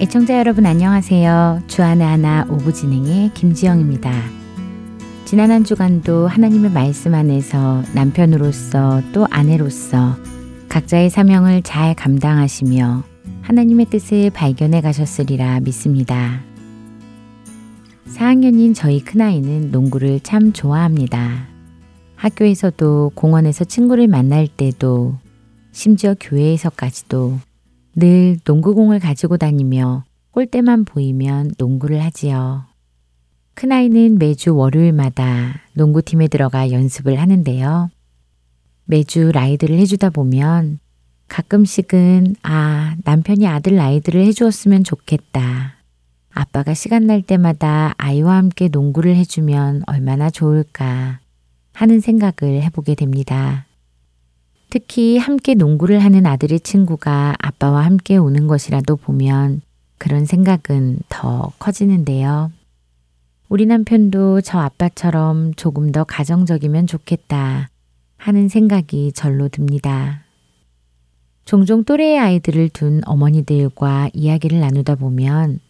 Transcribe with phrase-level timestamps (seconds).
[0.00, 1.62] 애청자 여러분 안녕하세요.
[1.66, 4.12] 주안의 하나 오부 진행의 김지영입니다.
[5.24, 10.16] 지난 한 주간도 하나님의 말씀 안에서 남편으로서 또 아내로서
[10.68, 13.02] 각자의 사명을 잘 감당하시며
[13.42, 16.53] 하나님의 뜻을 발견해 가셨으리라 믿습니다.
[18.08, 21.48] 4학년인 저희 큰아이는 농구를 참 좋아합니다.
[22.16, 25.16] 학교에서도 공원에서 친구를 만날 때도
[25.72, 27.38] 심지어 교회에서까지도
[27.96, 32.64] 늘 농구공을 가지고 다니며 골대만 보이면 농구를 하지요.
[33.54, 37.90] 큰아이는 매주 월요일마다 농구팀에 들어가 연습을 하는데요.
[38.84, 40.80] 매주 라이드를 해주다 보면
[41.28, 45.73] 가끔씩은 아, 남편이 아들 라이드를 해주었으면 좋겠다.
[46.34, 51.20] 아빠가 시간 날 때마다 아이와 함께 농구를 해주면 얼마나 좋을까
[51.72, 53.66] 하는 생각을 해보게 됩니다.
[54.68, 59.60] 특히 함께 농구를 하는 아들의 친구가 아빠와 함께 오는 것이라도 보면
[59.98, 62.50] 그런 생각은 더 커지는데요.
[63.48, 67.68] 우리 남편도 저 아빠처럼 조금 더 가정적이면 좋겠다
[68.16, 70.24] 하는 생각이 절로 듭니다.
[71.44, 75.60] 종종 또래의 아이들을 둔 어머니들과 이야기를 나누다 보면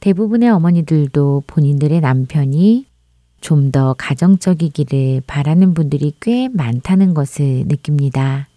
[0.00, 2.90] 대부분의 어머니들도 본인들의 남편이
[3.40, 8.48] 좀 더 가정적이기를 바라는 분들이 꽤 많다는 것을 느낍니다.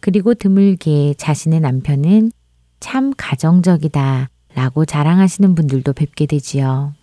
[0.00, 2.30] 그리고 드물게 자신의 남편은
[2.78, 6.94] 참 가정적이다 라고 자랑하시는 분들도 뵙게 되지요.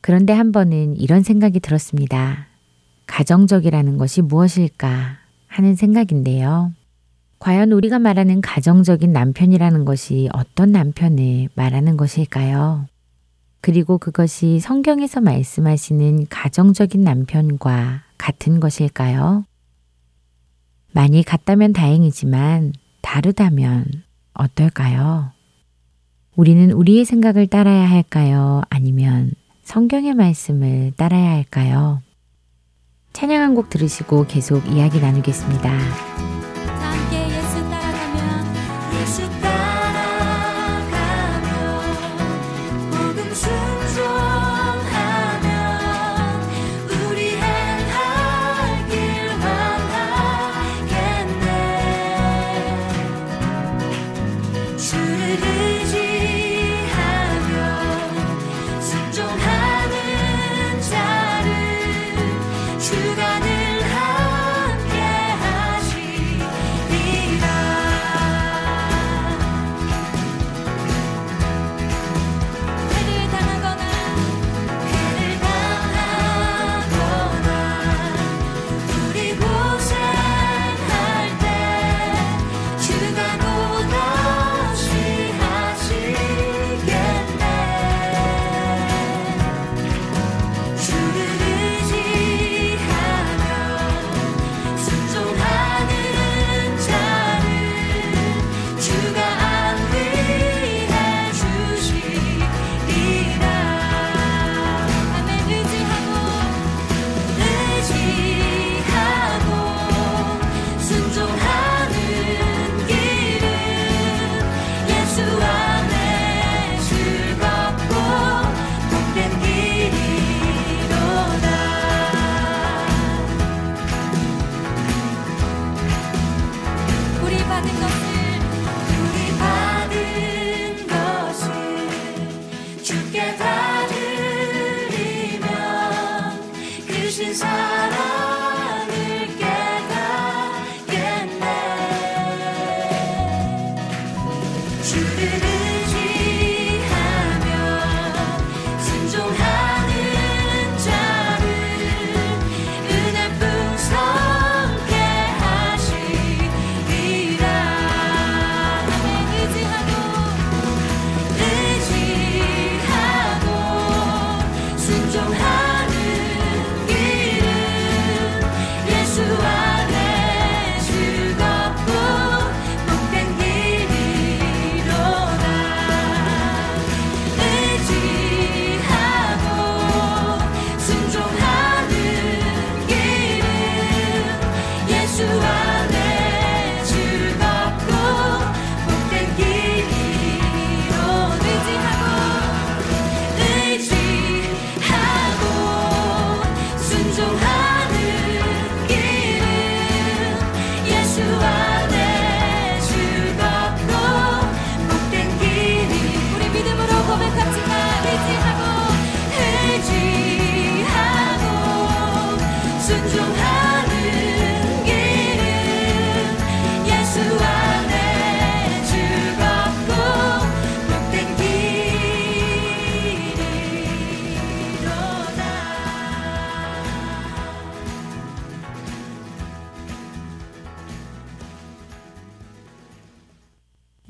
[0.00, 2.46] 그런데 한 번은 이런 생각이 들었습니다.
[3.06, 6.72] 가정적이라는 것이 무엇일까 하는 생각인데요.
[7.44, 12.86] 과연 우리가 말하는 가정적인 남편이라는 것이 어떤 남편을 말하는 것일까요?
[13.60, 19.44] 그리고 그것이 성경에서 말씀하시는 가정적인 남편과 같은 것일까요?
[20.92, 22.72] 많이 같다면 다행이지만
[23.02, 23.84] 다르다면
[24.32, 25.30] 어떨까요?
[26.36, 28.62] 우리는 우리의 생각을 따라야 할까요?
[28.70, 29.32] 아니면
[29.64, 32.00] 성경의 말씀을 따라야 할까요?
[33.12, 36.33] 찬양 한 곡 들으시고 계속 이야기 나누겠습니다.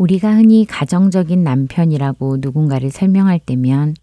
[0.04, 3.94] 우리가 흔히 가정적인 남편이라고 누군가를 설명할 때면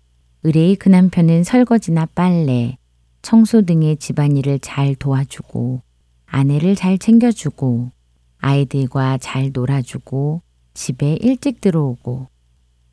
[0.42, 2.78] 의뢰의 그 남편은 설거지나 빨래,
[3.22, 5.82] 청소 등의 집안일을 잘 도와주고
[6.26, 7.92] 아내를 잘 챙겨주고
[8.40, 10.42] 아이들과 잘 놀아주고
[10.74, 12.30] 집에 일찍 들어오고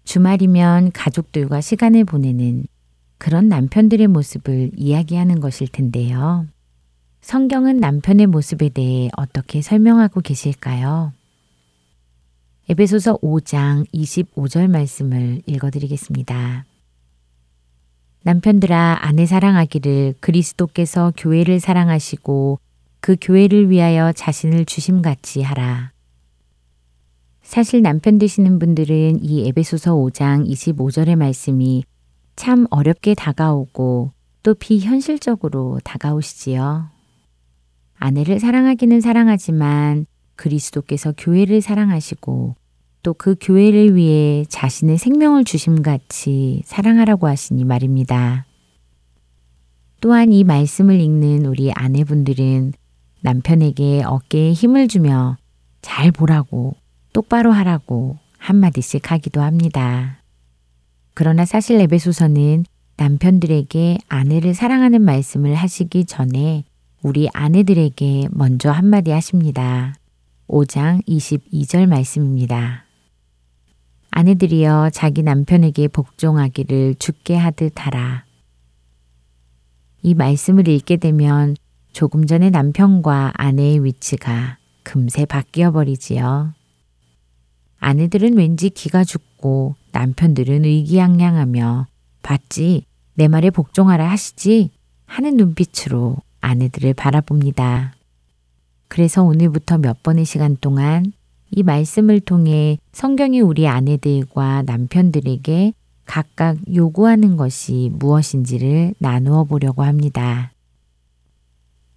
[0.04, 2.66] 주말이면 가족들과 시간을 보내는
[3.16, 6.46] 그런 남편들의 모습을 이야기하는 것일 텐데요.
[7.22, 11.14] 성경은 남편의 모습에 대해 어떻게 설명하고 계실까요?
[12.70, 16.66] 에베소서 5장 25절 말씀을 읽어드리겠습니다.
[18.24, 22.58] 남편들아 아내 사랑하기를 그리스도께서 교회를 사랑하시고
[23.00, 25.92] 그 교회를 위하여 자신을 주심같이 하라.
[27.40, 31.84] 사실 남편 되시는 분들은 이 에베소서 5장 25절의 말씀이
[32.36, 34.12] 참 어렵게 다가오고
[34.42, 36.90] 또 비현실적으로 다가오시지요.
[37.96, 40.04] 아내를 사랑하기는 사랑하지만
[40.38, 42.54] 그리스도께서 교회를 사랑하시고
[43.02, 48.46] 또 그 교회를 위해 자신의 생명을 주심 같이 사랑하라고 하시니 말입니다.
[50.00, 52.72] 또한 이 말씀을 읽는 우리 아내분들은
[53.20, 55.36] 남편에게 어깨에 힘을 주며
[55.82, 56.76] 잘 보라고
[57.12, 60.22] 똑바로 하라고 한마디씩 하기도 합니다.
[61.14, 62.64] 그러나 사실 에베소서는
[62.96, 66.64] 남편들에게 아내를 사랑하는 말씀을 하시기 전에
[67.02, 69.94] 우리 아내들에게 먼저 한마디 하십니다.
[70.48, 72.84] 5장 22절 말씀입니다.
[74.10, 78.24] 아내들이여 자기 남편에게 복종하기를 죽게 하듯 하라.
[80.02, 81.54] 이 말씀을 읽게 되면
[81.92, 86.54] 조금 전에 남편과 아내의 위치가 금세 바뀌어 버리지요.
[87.78, 91.86] 아내들은 왠지 기가 죽고 남편들은 의기양양하며
[92.22, 92.84] 봤지
[93.14, 94.70] 내 말에 복종하라 하시지
[95.06, 97.97] 하는 눈빛으로 아내들을 바라봅니다.
[98.88, 101.12] 그래서 오늘부터 몇 번의 시간 동안
[101.50, 105.72] 이 말씀을 통해 성경이 우리 아내들과 남편들에게
[106.04, 110.52] 각각 요구하는 것이 무엇인지를 나누어 보려고 합니다.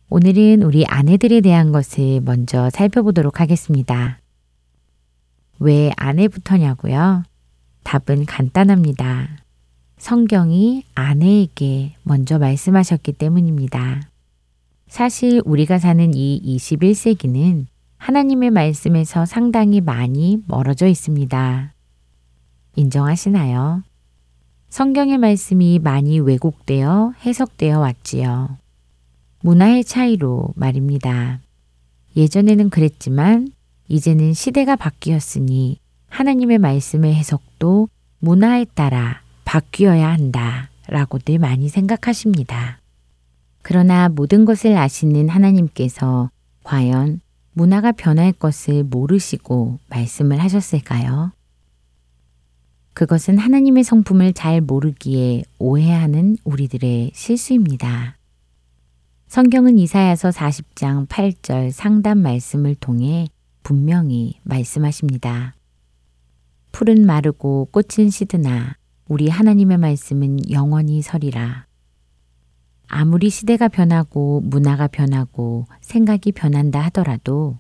[0.10, 4.20] 오늘은 우리 아내들에 대한 것을 먼저 살펴보도록 하겠습니다.
[5.60, 7.24] 왜 아내부터냐고요?
[7.84, 9.30] 답은 간단합니다.
[9.98, 14.11] 성경이 아내에게 먼저 말씀하셨기 때문입니다.
[14.92, 17.66] 사실 우리가 사는 이 21세기는
[17.96, 21.74] 하나님의 말씀에서 상당히 많이 멀어져 있습니다.
[22.76, 23.84] 인정하시나요?
[24.68, 28.58] 성경의 말씀이 많이 왜곡되어 해석되어 왔지요.
[29.40, 31.40] 문화의 차이로 말입니다.
[32.18, 33.48] 예전에는 그랬지만
[33.88, 35.80] 이제는 시대가 바뀌었으니
[36.10, 37.88] 하나님의 말씀의 해석도
[38.20, 42.81] 문화에 따라 바뀌어야 한다 라고들 많이 생각하십니다.
[43.62, 46.30] 그러나 모든 것을 아시는 하나님께서
[46.64, 47.22] 과연
[47.54, 51.32] 문화가 변할 것을 모르시고 말씀을 하셨을까요?
[52.94, 58.18] 그것은 하나님의 성품을 잘 모르기에 오해하는 우리들의 실수입니다.
[59.28, 63.28] 성경은 이사야서 40장 8절 상담 말씀을 통해
[63.64, 65.56] 분명히 말씀하십니다.
[66.74, 68.76] 풀은 마르고 꽃은 시드나
[69.08, 71.66] 우리 하나님의 말씀은 영원히 서리라.
[72.94, 77.58] 아무리 시대가 변하고 문화가 변하고 생각이 변한다 하더라도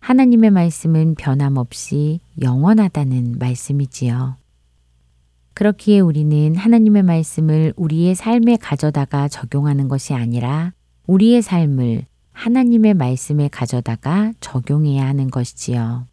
[0.00, 4.36] 하나님의 말씀은 변함없이 영원하다는 말씀이지요.
[5.54, 10.74] 그렇기에 우리는 하나님의 말씀을 우리의 삶에 가져다가 적용하는 것이 아니라
[11.06, 16.06] 우리의 삶을 하나님의 말씀에 가져다가 적용해야 하는 것이지요.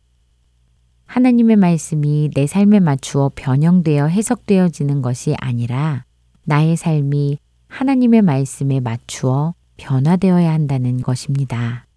[1.05, 6.05] 하나님의 말씀이 내 삶에 맞추어 변형되어 해석되어지는 것이 아니라
[6.45, 7.39] 나의 삶이
[7.73, 11.87] 하나님의 말씀에 맞추어 변화되어야 한다는 것입니다.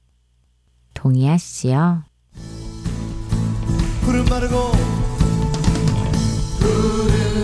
[0.95, 2.03] 동의하시지요?
[4.01, 4.55] 푸른 마르고
[6.61, 7.36] 푸른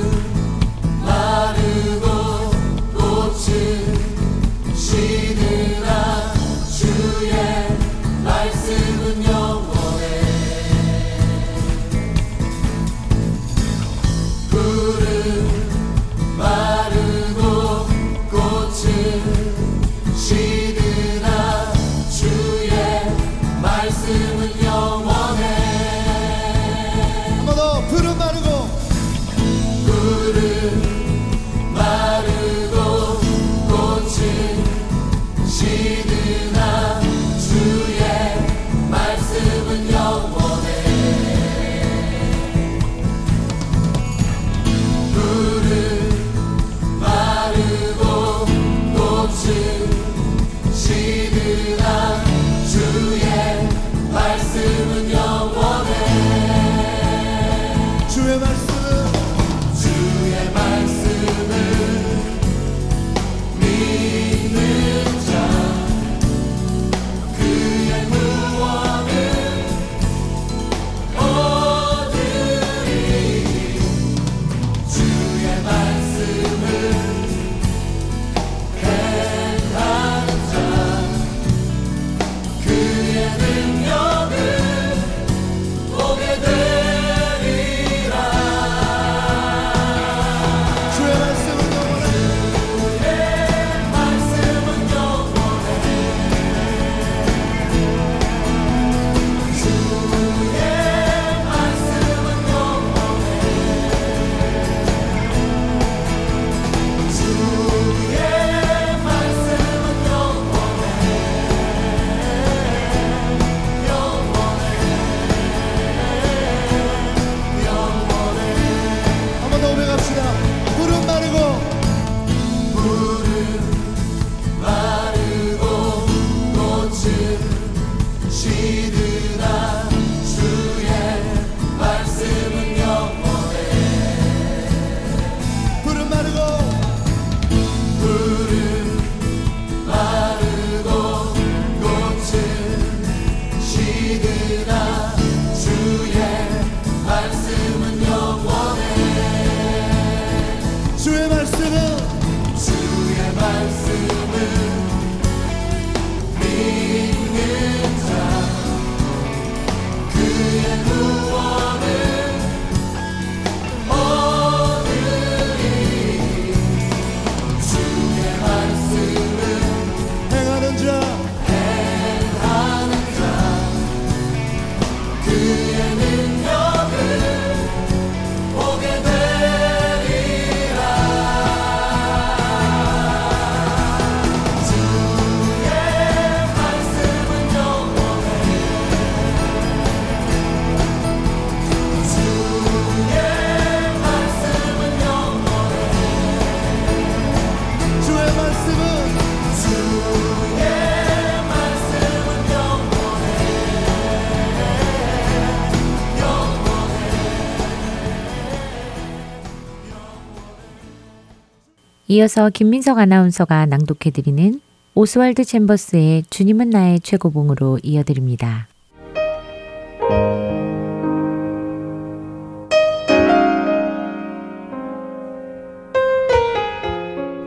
[212.12, 214.60] 이어서 김민석 아나운서가 낭독해드리는
[214.94, 218.68] 오스왈드 챔버스의 주님은 나의 최고봉으로 이어드립니다.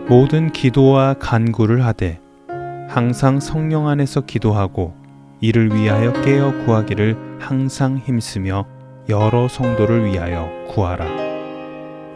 [0.09, 2.19] 모든 기도와 간구를 하되
[2.89, 4.95] 항상 성령 안에서 기도하고
[5.41, 8.65] 이를 위하여 깨어 구하기를 항상 힘쓰며
[9.09, 11.34] 여러 성도를 위하여 구하라.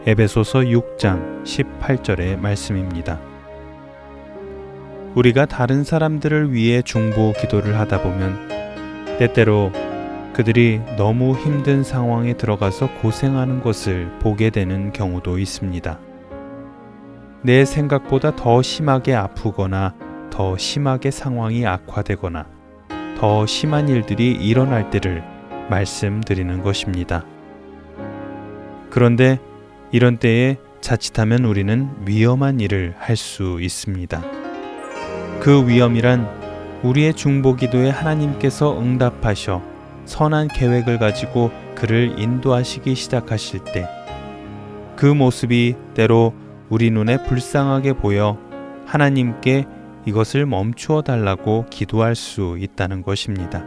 [0.06, 3.20] 에베소서 6장 18절의 말씀입니다.
[5.14, 8.48] 우리가 다른 사람들을 위해 중보 기도를 하다 보면
[9.18, 9.70] 때때로
[10.32, 15.98] 그들이 너무 힘든 상황에 들어가서 고생하는 것을 보게 되는 경우도 있습니다.
[17.42, 19.94] 내 생각보다 더 심하게 아프거나
[20.30, 22.46] 더 심하게 상황이 악화되거나
[23.18, 25.22] 더 심한 일들이 일어날 때를
[25.68, 27.26] 말씀드리는 것입니다.
[28.88, 29.38] 그런데
[29.92, 34.22] 이런 때에 자칫하면 우리는 위험한 일을 할 수 있습니다.
[35.40, 39.62] 그 위험이란 우리의 중보 기도에 하나님께서 응답하셔
[40.04, 44.00] 선한 계획을 가지고 그를 인도하시기 시작하실 때
[45.00, 46.34] 그 모습이 때로
[46.68, 48.36] 우리 눈에 불쌍하게 보여
[48.84, 49.64] 하나님께
[50.04, 53.64] 이것을 멈추어 달라고 기도할 수 있다는 것입니다.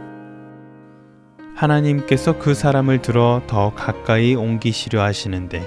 [1.56, 5.60] 하나님께서 그 사람을 들어 더 가까이 옮기시려 하시는데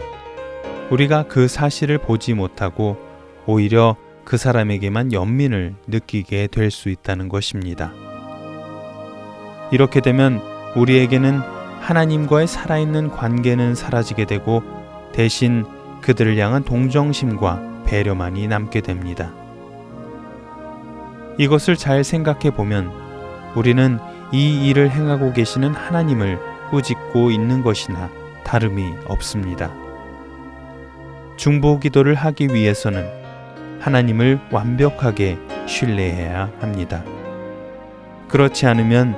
[0.89, 2.97] 우리가 그 사실을 보지 못하고
[3.45, 7.91] 오히려 그 사람에게만 연민을 느끼게 될 수 있다는 것입니다.
[9.71, 10.41] 이렇게 되면
[10.75, 11.39] 우리에게는
[11.81, 14.63] 하나님과의 살아있는 관계는 사라지게 되고
[15.13, 15.65] 대신
[16.01, 19.33] 그들을 향한 동정심과 배려만이 남게 됩니다.
[21.37, 22.91] 이것을 잘 생각해 보면
[23.55, 23.99] 우리는
[24.31, 26.39] 이 일을 행하고 계시는 하나님을
[26.71, 28.09] 꾸짖고 있는 것이나
[28.43, 29.86] 다름이 없습니다.
[31.37, 33.07] 중보 기도를 하기 위해서는
[33.79, 37.03] 하나님을 완벽하게 신뢰해야 합니다.
[38.27, 39.15] 그렇지 않으면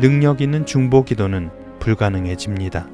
[0.00, 1.50] 능력 있는 중보 기도는
[1.80, 2.86] 불가능해집니다.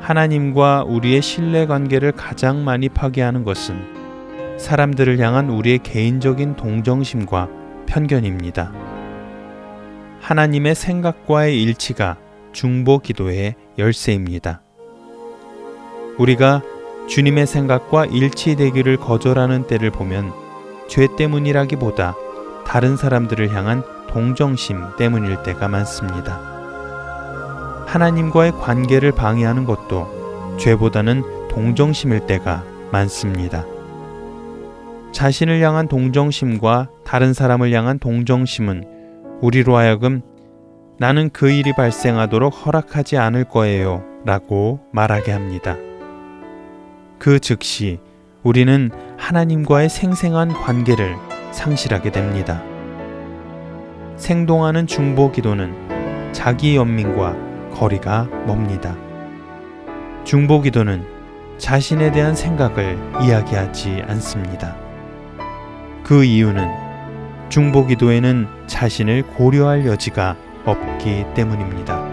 [0.00, 7.48] 하나님과 우리의 신뢰 관계를 가장 많이 파괴하는 것은 사람들을 향한 우리의 개인적인 동정심과
[7.86, 8.72] 편견입니다.
[10.20, 12.16] 하나님의 생각과의 일치가
[12.52, 14.62] 중보 기도의 열쇠입니다.
[16.18, 16.62] 우리가
[17.06, 20.32] 주님의 생각과 일치되기를 거절하는 때를 보면
[20.88, 22.14] 죄 때문이라기보다
[22.66, 26.40] 다른 사람들을 향한 동정심 때문일 때가 많습니다.
[27.86, 33.64] 하나님과의 관계를 방해하는 것도 죄보다는 동정심일 때가 많습니다.
[35.12, 38.84] 자신을 향한 동정심과 다른 사람을 향한 동정심은
[39.40, 40.22] 우리로 하여금
[40.98, 45.76] 나는 그 일이 발생하도록 허락하지 않을 거예요 라고 말하게 합니다.
[47.24, 48.00] 그 즉시
[48.42, 51.16] 우리는 하나님과의 생생한 관계를
[51.52, 52.62] 상실하게 됩니다.
[54.18, 57.34] 생동하는 중보 기도는 자기 연민과
[57.72, 58.94] 거리가 멉니다.
[60.24, 61.02] 중보 기도는
[61.56, 64.76] 자신에 대한 생각을 이야기하지 않습니다.
[66.02, 66.68] 그 이유는
[67.48, 72.06] 중보 기도에는 자신을 고려할 여지가 없기 때문입니다.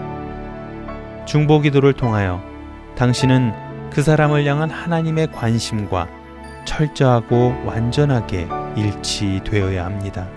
[1.26, 2.42] 중보 기도를 통하여
[2.96, 3.61] 당신은
[3.92, 6.08] 그 사람을 향한 하나님의 관심과
[6.64, 10.28] 철저하고 완전하게 일치되어야 합니다.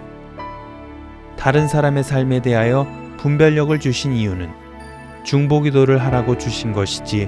[1.38, 2.86] 다른 사람의 삶에 대하여
[3.18, 4.52] 분별력을 주신 이유는
[5.24, 7.28] 중보 기도를 하라고 주신 것이지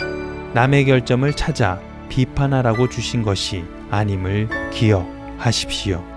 [0.54, 1.80] 남의 결점을 찾아
[2.10, 6.17] 비판하라고 주신 것이 아님을 기억하십시오.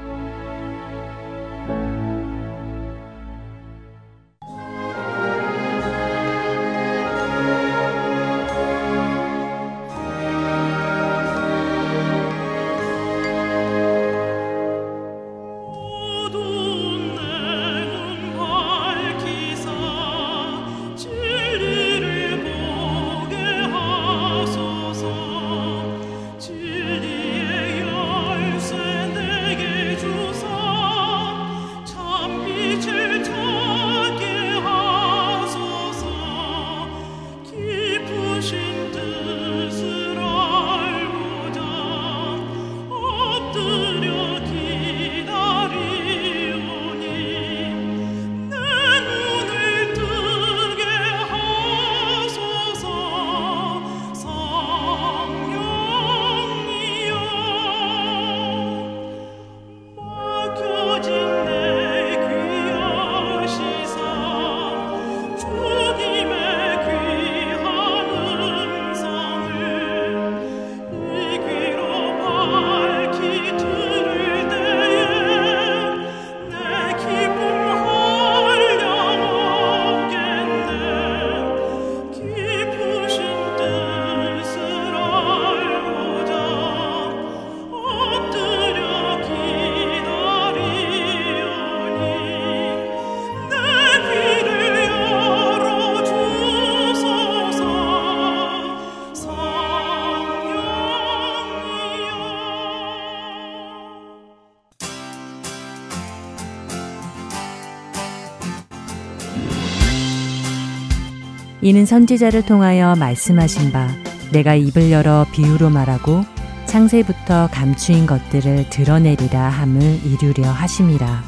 [111.71, 113.87] 이는 선지자를 통하여 말씀하신 바
[114.33, 116.25] 내가 입을 열어 비유로 말하고
[116.67, 121.23] 창세부터 감추인 것들을 드러내리라 함을 이루려 하심이라.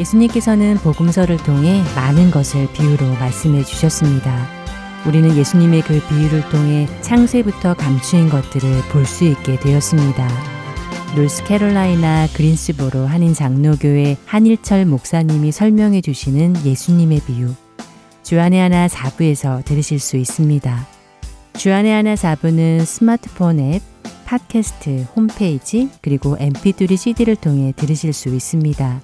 [0.00, 4.44] 예수님께서는 복음서를 통해 많은 것을 비유로 말씀해 주셨습니다.
[5.06, 10.28] 우리는 예수님의 그 비유를 통해 창세부터 감추인 것들을 볼 수 있게 되었습니다.
[11.14, 17.54] 노스캐롤라이나 그린스보로 한인 장로교회 한일철 목사님이 설명해 주시는 예수님의 비유.
[18.26, 20.84] 주안의 하나 4부에서 들으실 수 있습니다.
[21.56, 23.80] 주안의 하나 4부는 스마트폰 앱,
[24.24, 29.00] 팟캐스트, 홈페이지, 그리고 mp3 cd를 통해 들으실 수 있습니다.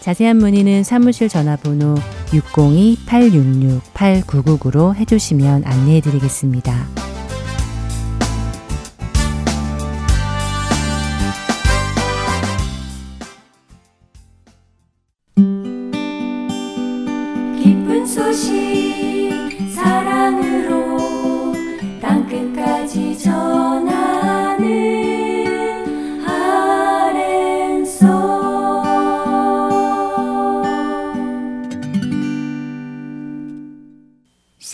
[0.00, 1.94] 자세한 문의는 사무실 전화번호
[2.26, 6.86] 602-866-8999로 해주시면 안내해 드리겠습니다.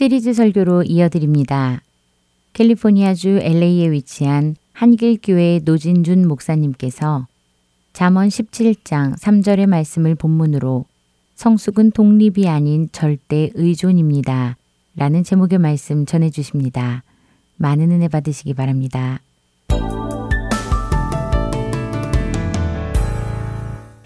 [0.05, 1.81] 시리즈 설교로 이어드립니다.
[2.53, 7.27] 캘리포니아주 LA에 위치한 한길교회 노진준 목사님께서
[7.95, 10.85] 잠언 17장 3절의 말씀을 본문으로
[11.37, 14.59] 성숙은 독립이 아닌 절대 의존입니다.
[14.95, 17.03] 라는 제목의 말씀 전해 주십니다.
[17.57, 19.23] 많은 은혜 받으시기 바랍니다.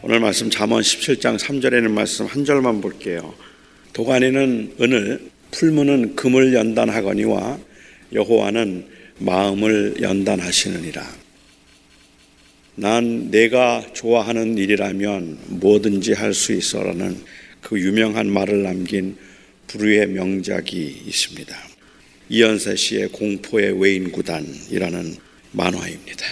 [0.04, 3.34] 오늘 말씀 잠언 17장 3절에 있는 말씀 한 절만 볼게요.
[3.94, 7.58] 도가니는 은을 풀무는 금을 연단하거니와
[8.12, 8.86] 여호와는
[9.18, 11.16] 마음을 연단하시느니라.
[12.76, 17.16] 난 내가 좋아하는 일이라면 뭐든지 할 수 있어라는
[17.60, 19.16] 그 유명한 말을 남긴
[19.66, 21.56] 불후의 명작이 있습니다.
[22.28, 25.16] 이연세 씨의 공포의 외인 구단이라는
[25.52, 26.24] 만화입니다.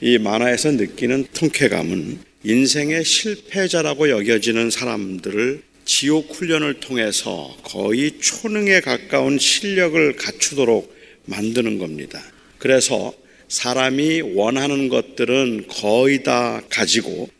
[0.00, 10.16] 이 만화에서 느끼는 통쾌감은 인생의 실패자라고 여겨지는 사람들을 지옥 훈련을 통해서 거의 초능에 가까운 실력을
[10.16, 12.22] 갖추도록 만드는 겁니다.
[12.58, 13.14] 그래서
[13.48, 17.30] 사람이 원하는 것들은 거의 다 가지고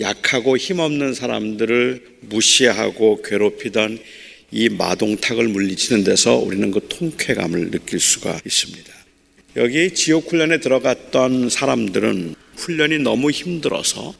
[0.00, 3.98] 약하고 힘없는 사람들을 무시하고 괴롭히던
[4.52, 8.90] 이 마동탁을 물리치는 데서 우리는 그 통쾌감을 느낄 수가 있습니다.
[9.56, 14.14] 여기 지옥 훈련에 들어갔던 사람들은 훈련이 너무 힘들어서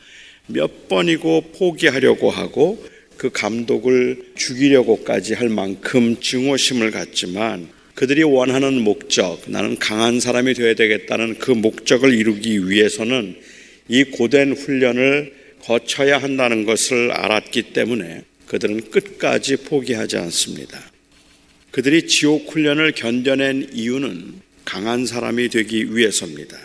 [0.46, 9.76] 몇 번이고 포기하려고 하고 그 감독을 죽이려고까지 할 만큼 증오심을 갖지만 그들이 원하는 목적, 나는
[9.76, 13.36] 강한 사람이 되어야 되겠다는 그 목적을 이루기 위해서는
[13.88, 20.80] 이 고된 훈련을 거쳐야 한다는 것을 알았기 때문에 그들은 끝까지 포기하지 않습니다.
[21.72, 26.56] 그들이 지옥 훈련을 견뎌낸 이유는 강한 사람이 되기 위해서입니다.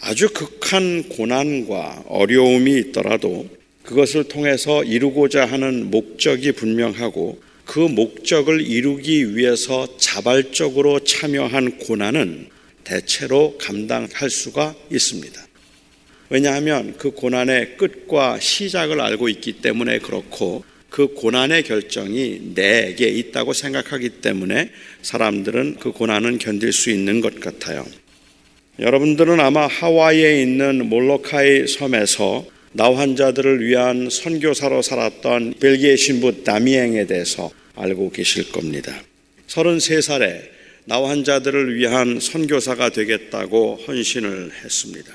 [0.00, 3.48] 아주 극한 고난과 어려움이 있더라도
[3.84, 12.48] 그것을 통해서 이루고자 하는 목적이 분명하고 그 목적을 이루기 위해서 자발적으로 참여한 고난은
[12.84, 15.40] 대체로 감당할 수가 있습니다.
[16.30, 24.20] 왜냐하면 그 고난의 끝과 시작을 알고 있기 때문에 그렇고 그 고난의 결정이 내게 있다고 생각하기
[24.20, 24.70] 때문에
[25.02, 27.86] 사람들은 그 고난은 견딜 수 있는 것 같아요.
[28.78, 37.50] 여러분들은 아마 하와이에 있는 몰로카이 섬에서 나 환자들을 위한 선교사로 살았던 벨기에 신부 다미앵에 대해서
[37.74, 39.02] 알고 계실 겁니다.
[39.48, 40.40] 33살에
[40.84, 45.12] 나 환자들을 위한 선교사가 되겠다고 헌신을 했습니다.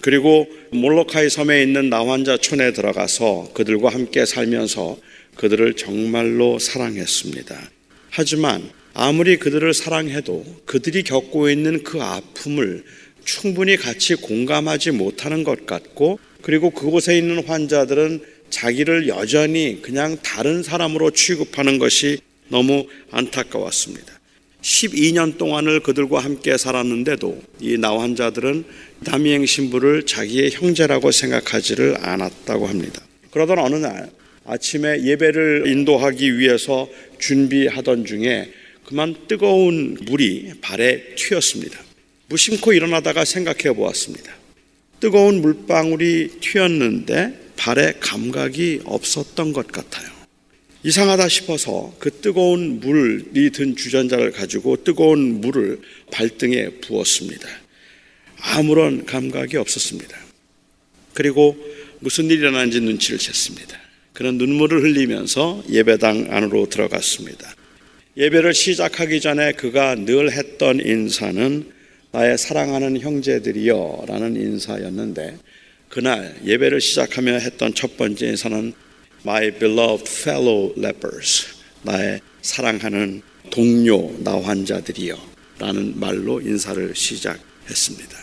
[0.00, 4.98] 그리고 몰로카이 섬에 있는 나 환자촌에 들어가서 그들과 함께 살면서
[5.36, 7.70] 그들을 정말로 사랑했습니다.
[8.08, 12.84] 하지만 아무리 그들을 사랑해도 그들이 겪고 있는 그 아픔을
[13.26, 18.20] 충분히 같이 공감하지 못하는 것 같고 그리고 그곳에 있는 환자들은
[18.50, 22.18] 자기를 여전히 그냥 다른 사람으로 취급하는 것이
[22.48, 24.16] 너무 안타까웠습니다.
[24.62, 28.64] 12년 동안을 그들과 함께 살았는데도 이 나환자들은
[29.04, 33.02] 담이행 신부를 자기의 형제라고 생각하지를 않았다고 합니다.
[33.30, 34.10] 그러던 어느 날
[34.44, 38.50] 아침에 예배를 인도하기 위해서 준비하던 중에
[38.84, 41.78] 그만 뜨거운 물이 발에 튀었습니다.
[42.28, 44.32] 무심코 일어나다가 생각해 보았습니다.
[45.00, 50.16] 뜨거운 물방울이 튀었는데 발에 감각이 없었던 것 같아요.
[50.82, 55.80] 이상하다 싶어서 그 뜨거운 물이 든 주전자를 가지고 뜨거운 물을
[56.12, 57.48] 발등에 부었습니다.
[58.38, 60.16] 아무런 감각이 없었습니다.
[61.12, 61.56] 그리고
[61.98, 63.74] 무슨 일이 일어난지 눈치를 챘습니다.
[64.12, 67.54] 그는 눈물을 흘리면서 예배당 안으로 들어갔습니다.
[68.16, 71.70] 예배를 시작하기 전에 그가 늘 했던 인사는
[72.16, 75.36] 나의 사랑하는 형제들이여 라는 인사였는데
[75.90, 78.72] 그날 예배를 시작하며 했던 첫 번째 인사는
[79.22, 81.46] My beloved fellow lepers
[81.82, 85.14] 나의 사랑하는 동료 나 환자들이여
[85.58, 88.16] 라는 말로 인사를 시작했습니다.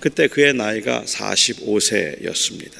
[0.00, 2.72] 그때 그의 나이가 45세였습니다.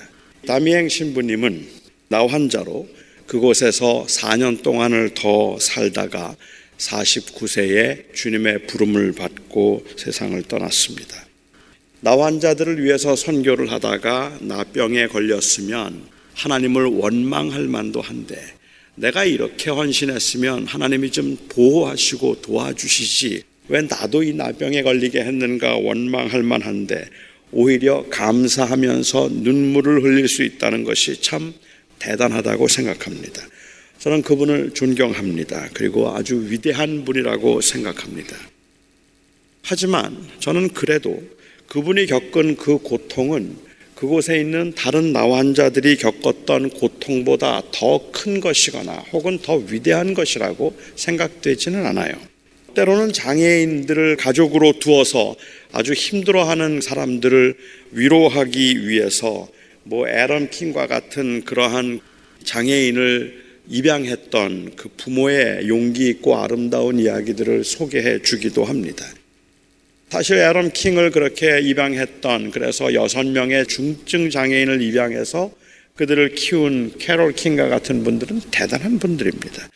[0.47, 1.67] 다미행 신부님은
[2.09, 2.89] 나 환자로
[3.27, 6.35] 그곳에서 4년 동안을 더 살다가
[6.79, 11.27] 49세에 주님의 부름을 받고 세상을 떠났습니다.
[12.01, 16.03] 나 환 자들을 위해서 선교를 하다가 나병에 걸렸으면
[16.35, 18.37] 하나님을 원망할 만도 한데
[18.95, 27.09] 내가 이렇게 헌신했으면 하나님이 좀 보호하시고 도와주시지 왜 나도 이 나병에 걸리게 했는가 원망할 만한데
[27.51, 31.55] 오히려 감사하면서 눈물을 흘릴 수 있다는 것이 참
[31.99, 33.43] 대단하다고 생각합니다.
[34.07, 35.71] 저는 그분을 존경합니다.
[35.75, 38.37] 그리고 아주 위대한 분이라고 생각합니다.
[39.63, 41.21] 하지만 저는 그래도
[41.67, 43.57] 그분이 겪은 그 고통은
[43.97, 52.15] 그곳에 있는 다른 나환자들이 겪었던 고통보다 더 큰 것이거나 혹은 더 위대한 것이라고 생각되지는 않아요.
[52.75, 55.35] 때로는 장애인들을 가족으로 두어서
[55.73, 57.57] 아주 힘들어하는 사람들을
[57.91, 59.49] 위로하기 위해서
[59.83, 61.99] 뭐 에런 킹과 같은 그러한
[62.45, 69.05] 장애인을 입양했던 그 부모의 용기 있고 아름다운 이야기들을 소개해 주기도 합니다.
[70.09, 75.53] 사실 에런 킹을 그렇게 입양했던 그래서 여섯 명의 중증 장애인을 입양해서
[75.97, 79.69] 그들을 키운 캐롤 킹과 같은 분들은 대단한 분들입니다.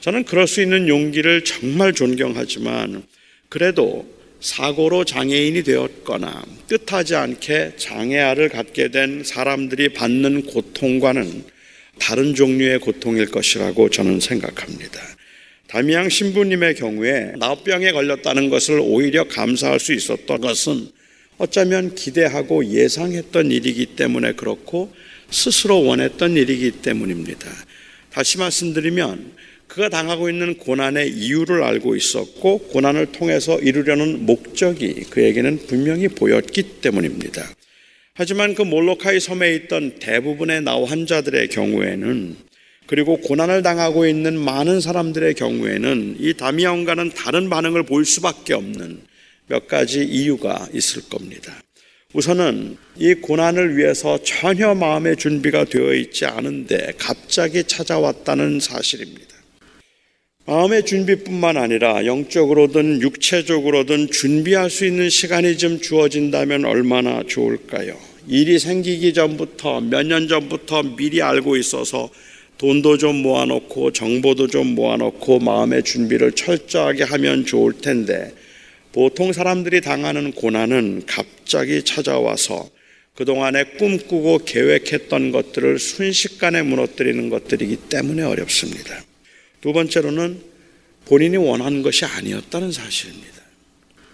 [0.00, 3.02] 저는 그럴 수 있는 용기를 정말 존경하지만
[3.48, 4.06] 그래도
[4.40, 11.44] 사고로 장애인이 되었거나 뜻하지 않게 장애아를 갖게 된 사람들이 받는 고통과는
[11.98, 15.00] 다른 종류의 고통일 것이라고 저는 생각합니다.
[15.68, 20.88] 담양 신부님의 경우에 나병에 걸렸다는 것을 오히려 감사할 수 있었던 것은
[21.38, 24.92] 어쩌면 기대하고 예상했던 일이기 때문에 그렇고
[25.30, 27.50] 스스로 원했던 일이기 때문입니다.
[28.10, 29.32] 다시 말씀드리면
[29.66, 37.48] 그가 당하고 있는 고난의 이유를 알고 있었고 고난을 통해서 이루려는 목적이 그에게는 분명히 보였기 때문입니다.
[38.14, 42.36] 하지만 그 몰로카이 섬에 있던 대부분의 나 환자들의 경우에는
[42.86, 49.00] 그리고 고난을 당하고 있는 많은 사람들의 경우에는 이 다미아온과는 다른 반응을 보일 수밖에 없는
[49.46, 51.54] 몇 가지 이유가 있을 겁니다.
[52.12, 59.31] 우선은 이 고난을 위해서 전혀 마음의 준비가 되어 있지 않은데 갑자기 찾아왔다는 사실입니다.
[60.44, 67.96] 마음의 준비뿐만 아니라 영적으로든 육체적으로든 준비할 수 있는 시간이 좀 주어진다면 얼마나 좋을까요?
[68.26, 72.10] 일이 생기기 전부터 몇 년 전부터 미리 알고 있어서
[72.58, 78.32] 돈도 좀 모아놓고 정보도 좀 모아놓고 마음의 준비를 철저하게 하면 좋을 텐데
[78.92, 82.68] 보통 사람들이 당하는 고난은 갑자기 찾아와서
[83.14, 89.02] 그동안에 꿈꾸고 계획했던 것들을 순식간에 무너뜨리는 것들이기 때문에 어렵습니다.
[89.62, 90.42] 두 번째로는
[91.06, 93.42] 본인이 원하는 것이 아니었다는 사실입니다.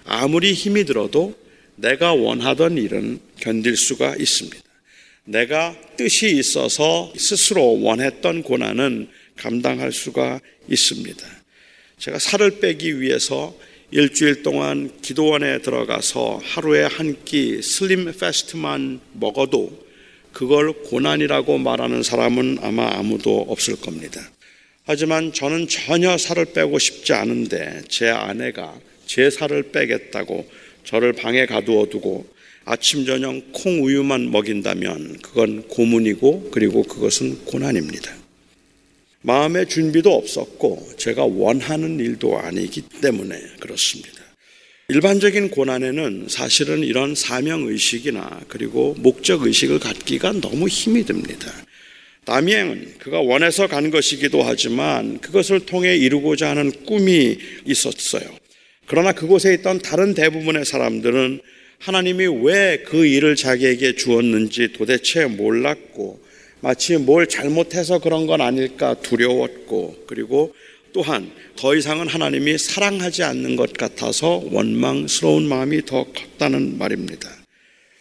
[0.04, 1.34] 아무리 힘이 들어도
[1.76, 4.58] 내가 원하던 일은 견딜 수가 있습니다.
[5.24, 11.26] 내가 뜻이 있어서 스스로 원했던 고난은 감당할 수가 있습니다.
[11.98, 13.56] 제가 살을 빼기 위해서
[13.90, 19.86] 일주일 동안 기도원에 들어가서 하루에 한 끼 슬림 페스트만 먹어도
[20.32, 24.20] 그걸 고난이라고 말하는 사람은 아마 아무도 없을 겁니다.
[24.90, 28.74] 하지만 저는 전혀 살을 빼고 싶지 않은데 제 아내가
[29.04, 30.48] 제 살을 빼겠다고
[30.82, 32.26] 저를 방에 가두어 두고
[32.64, 38.16] 아침 저녁 콩 우유만 먹인다면 그건 고문이고 그리고 그것은 고난입니다.
[39.20, 44.22] 마음의 준비도 없었고 제가 원하는 일도 아니기 때문에 그렇습니다.
[44.88, 51.52] 일반적인 고난에는 사실은 이런 사명 의식이나 그리고 목적 의식을 갖기가 너무 힘이 듭니다.
[52.28, 58.22] 다미행은 그가 원해서 간 것이기도 하지만 그것을 통해 이루고자 하는 꿈이 있었어요.
[58.86, 61.40] 그러나 그곳에 있던 다른 대부분의 사람들은
[61.78, 66.20] 하나님이 왜 그 일을 자기에게 주었는지 도대체 몰랐고
[66.60, 70.54] 마치 뭘 잘못해서 그런 건 아닐까 두려웠고 그리고
[70.92, 77.37] 또한 더 이상은 하나님이 사랑하지 않는 것 같아서 원망스러운 마음이 더 컸다는 말입니다.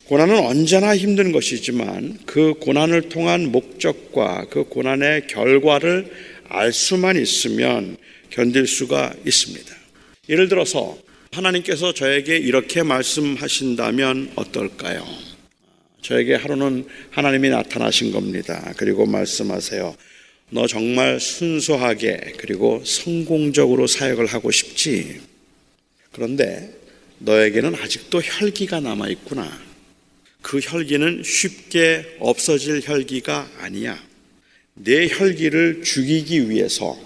[0.08, 6.10] 고난은 언제나 힘든 것이지만 그 고난을 통한 목적과 그 고난의 결과를
[6.48, 7.98] 알 수만 있으면
[8.30, 9.76] 견딜 수가 있습니다.
[10.30, 10.98] 예를 들어서
[11.34, 15.06] 하나님께서 저에게 이렇게 말씀하신다면 어떨까요?
[16.02, 18.74] 저에게 하루는 하나님이 나타나신 겁니다.
[18.78, 19.94] 그리고 말씀하세요.
[20.52, 25.20] 너 정말 순수하게 그리고 성공적으로 사역을 하고 싶지?
[26.14, 26.74] 그런데
[27.20, 29.67] 너에게는 아직도 혈기가 남아 있구나.
[30.48, 34.02] 그 혈기는 쉽게 없어질 혈기가 아니야.
[34.76, 36.98] 내 혈기를 죽이기 위해서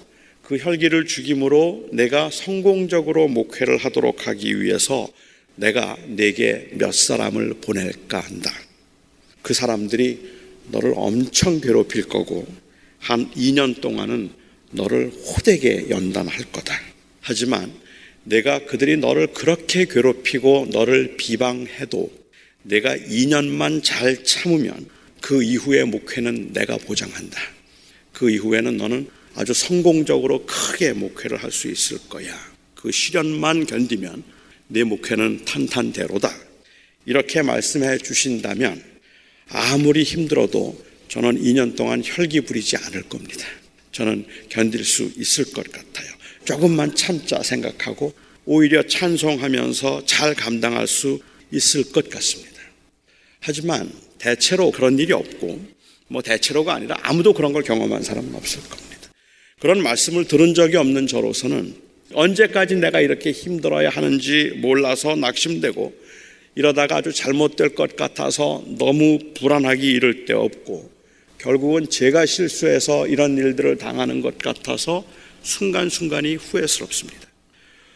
[0.43, 5.09] 그 혈기를 죽임으로 내가 성공적으로 목회를 하도록 하기 위해서
[5.55, 8.51] 내가 내게 몇 사람을 보낼까 한다.
[9.41, 10.19] 그 사람들이
[10.69, 12.45] 너를 엄청 괴롭힐 거고
[12.99, 14.29] 한 2년 동안은
[14.69, 16.79] 너를 호되게 연단할 거다.
[17.21, 17.73] 하지만
[18.23, 22.20] 내가 그들이 너를 그렇게 괴롭히고 너를 비방해도
[22.63, 24.87] 내가 2년만 잘 참으면
[25.19, 27.39] 그 이후의 목회는 내가 보장한다.
[28.13, 32.33] 그 이후에는 너는 아주 성공적으로 크게 목회를 할 수 있을 거야.
[32.75, 34.23] 그 시련만 견디면
[34.67, 36.33] 내 목회는 탄탄대로다.
[37.05, 38.83] 이렇게 말씀해 주신다면
[39.49, 43.45] 아무리 힘들어도 저는 2년 동안 혈기 부리지 않을 겁니다.
[43.91, 46.11] 저는 견딜 수 있을 것 같아요.
[46.45, 48.13] 조금만 참자 생각하고
[48.45, 51.19] 오히려 찬송하면서 잘 감당할 수
[51.51, 52.50] 있을 것 같습니다.
[53.41, 55.59] 하지만 대체로 그런 일이 없고
[56.07, 59.11] 뭐 대체로가 아니라 아무도 그런 걸 경험한 사람은 없을 겁니다.
[59.59, 61.75] 그런 말씀을 들은 적이 없는 저로서는
[62.13, 65.93] 언제까지 내가 이렇게 힘들어야 하는지 몰라서 낙심되고
[66.55, 70.91] 이러다가 아주 잘못될 것 같아서 너무 불안하기 이를 데 없고
[71.39, 75.03] 결국은 제가 실수해서 이런 일들을 당하는 것 같아서
[75.41, 77.19] 순간순간이 후회스럽습니다.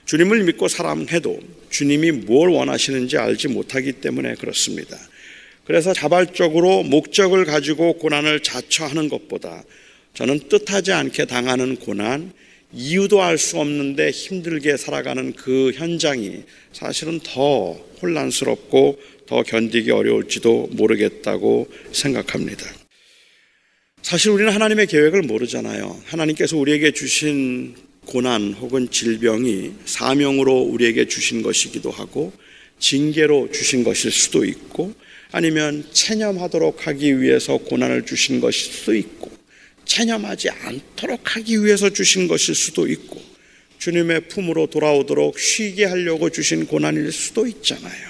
[0.06, 4.98] 주님을 믿고 사랑해도 주님이 뭘 원하시는지 알지 못하기 때문에 그렇습니다.
[5.66, 9.64] 그래서 자발적으로 목적을 가지고 고난을 자처하는 것보다
[10.14, 12.32] 저는 뜻하지 않게 당하는 고난,
[12.72, 21.70] 이유도 알 수 없는데 힘들게 살아가는 그 현장이 사실은 더 혼란스럽고 더 견디기 어려울지도 모르겠다고
[21.92, 22.66] 생각합니다.
[24.02, 26.00] 사실 우리는 하나님의 계획을 모르잖아요.
[26.06, 27.76] 하나님께서 우리에게 주신
[28.06, 32.32] 고난 혹은 질병이 사명으로 우리에게 주신 것이기도 하고
[32.78, 34.94] 징계로 주신 것일 수도 있고
[35.36, 39.30] 아니면 체념하도록 하기 위해서 고난을 주신 것일 수도 있고
[39.84, 43.22] 체념하지 않도록 하기 위해서 주신 것일 수도 있고
[43.78, 48.10] 주님의 품으로 돌아오도록 쉬게 하려고 주신 고난일 수도 있잖아요.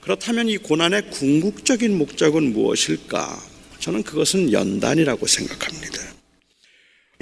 [0.00, 3.44] 그렇다면 이 고난의 궁극적인 목적은 무엇일까?
[3.80, 6.02] 저는 그것은 연단이라고 생각합니다.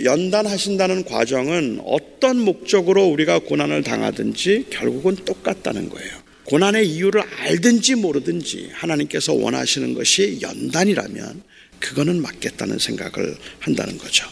[0.04, 6.27] 연단하신다는 과정은 어떤 목적으로 우리가 고난을 당하든지 결국은 똑같다는 거예요.
[6.48, 11.42] 고난의 이유를 알든지 모르든지 하나님께서 원하시는 것이 연단이라면
[11.78, 14.26] 그거는 맞겠다는 생각을 한다는 거죠.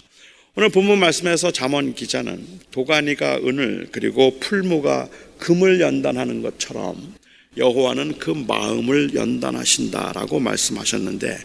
[0.54, 7.14] 오늘 본문 말씀에서 잠언 기자는 도가니가 은을 그리고 풀무가 금을 연단하는 것처럼
[7.58, 11.38] 여호와는 그 마음을 연단하신다라고 말씀하셨는데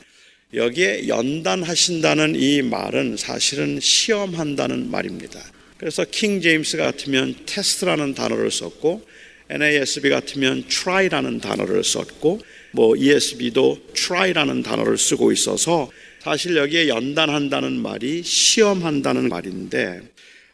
[0.53, 5.41] 여기에 연단하신다는 이 말은 사실은 시험한다는 말입니다.
[5.77, 9.05] 그래서 킹 제임스 같으면 테스트라는 단어를 썼고
[9.51, 18.23] NASB 같으면 try라는 단어를 썼고 뭐 ESB도 try라는 단어를 쓰고 있어서 사실 여기에 연단한다는 말이
[18.23, 20.01] 시험한다는 말인데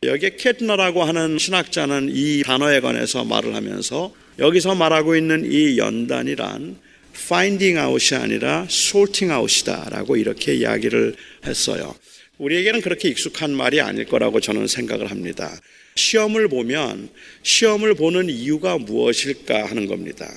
[0.04, 6.78] 여기에 캐트너라고 하는 신학자는 이 단어에 관해서 말을 하면서 여기서 말하고 있는 이 연단이란
[7.16, 11.96] finding out이 아니라 sorting out이다라고 이렇게 이야기를 했어요.
[12.38, 15.52] 우리에게는 그렇게 익숙한 말이 아닐 거라고 저는 생각을 합니다.
[15.98, 17.10] 시험을 보면
[17.44, 20.32] 시험을 보는 이유가 무엇일까 하는 겁니다.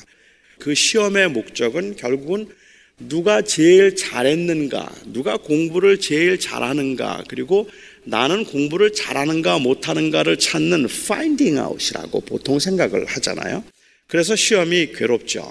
[0.58, 2.48] 그 시험의 목적은 결국은
[2.98, 7.68] 누가 제일 잘했는가, 누가 공부를 제일 잘하는가, 그리고
[8.04, 13.64] 나는 공부를 잘하는가 못하는가를 찾는 finding out이라고 보통 생각을 하잖아요.
[14.06, 15.50] 그래서 시험이 괴롭죠.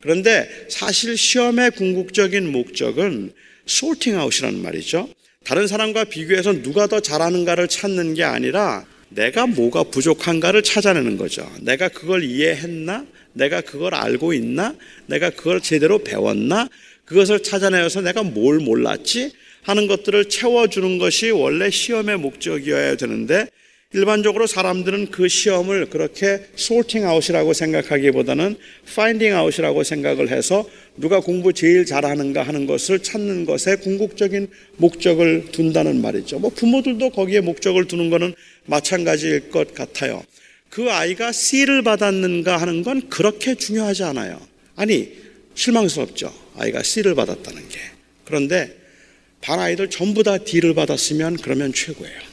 [0.00, 3.32] 그런데 사실 시험의 궁극적인 목적은
[3.68, 5.08] sorting out이라는 말이죠.
[5.44, 11.50] 다른 사람과 비교해서 누가 더 잘하는가를 찾는 게 아니라 내가 뭐가 부족한가를 찾아내는 거죠.
[11.60, 13.06] 내가 그걸 이해했나?
[13.32, 14.74] 내가 그걸 알고 있나?
[15.06, 16.68] 내가 그걸 제대로 배웠나?
[17.04, 19.32] 그것을 찾아내서 내가 뭘 몰랐지?
[19.62, 23.48] 하는 것들을 채워주는 것이 원래 시험의 목적이어야 되는데
[23.94, 31.86] 일반적으로 사람들은 그 시험을 그렇게 sorting out이라고 생각하기보다는 finding out이라고 생각을 해서 누가 공부 제일
[31.86, 36.38] 잘하는가 하는 것을 찾는 것에 궁극적인 목적을 둔다는 말이죠.
[36.38, 38.34] 뭐 부모들도 거기에 목적을 두는 것은
[38.66, 40.22] 마찬가지일 것 같아요.
[40.68, 44.38] 그 아이가 C를 받았는가 하는 건 그렇게 중요하지 않아요.
[44.76, 45.14] 아니,
[45.54, 46.30] 실망스럽죠.
[46.56, 47.78] 아이가 C를 받았다는 게.
[48.26, 48.76] 그런데
[49.40, 52.27] 반 아이들 전부 다 D를 받았으면 그러면 최고예요.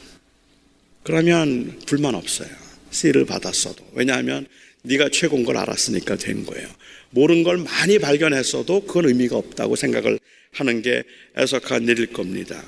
[1.05, 2.49] 그러면 불만 없어요.
[2.89, 3.85] C를 받았어도.
[3.93, 4.47] 왜냐하면
[4.81, 6.67] 네가 최고인 걸 알았으니까 된 거예요.
[7.11, 10.19] 모르는 걸 많이 발견했어도 그건 의미가 없다고 생각을
[10.51, 11.03] 하는 게
[11.37, 12.63] 애석한 일일 겁니다.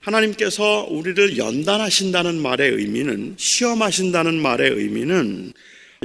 [0.00, 5.52] 하나님께서 우리를 연단하신다는 말의 의미는 시험하신다는 말의 의미는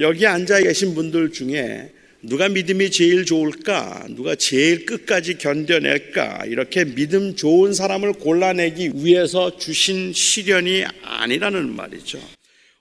[0.02, 1.92] 여기 앉아 계신 분들 중에
[2.28, 4.08] 누가 믿음이 제일 좋을까?
[4.10, 6.46] 누가 제일 끝까지 견뎌낼까?
[6.48, 12.20] 이렇게 믿음 좋은 사람을 골라내기 위해서 주신 시련이 아니라는 말이죠.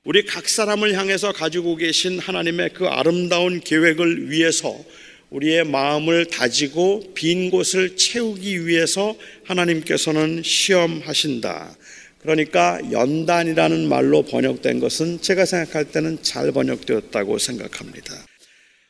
[0.04, 4.82] 우리 각 사람을 향해서 가지고 계신 하나님의 그 아름다운 계획을 위해서
[5.28, 9.14] 우리의 마음을 다지고 빈 곳을 채우기 위해서
[9.44, 11.76] 하나님께서는 시험하신다.
[12.22, 18.24] 그러니까 연단이라는 말로 번역된 것은 제가 생각할 때는 잘 번역되었다고 생각합니다.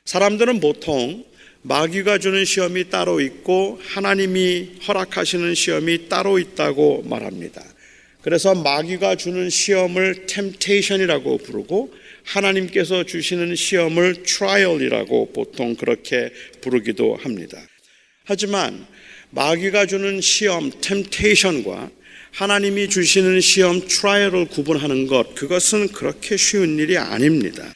[0.04, 1.24] 사람들은 보통
[1.62, 7.64] 마귀가 주는 시험이 따로 있고 하나님이 허락하시는 시험이 따로 있다고 말합니다.
[8.20, 16.30] 그래서 마귀가 주는 시험을 temptation이라고 부르고 하나님께서 주시는 시험을 trial이라고 보통 그렇게
[16.60, 17.58] 부르기도 합니다.
[18.24, 18.86] 하지만
[19.30, 21.90] 마귀가 주는 시험 temptation과
[22.30, 27.72] 하나님이 주시는 시험 trial을 구분하는 것 그것은 그렇게 쉬운 일이 아닙니다.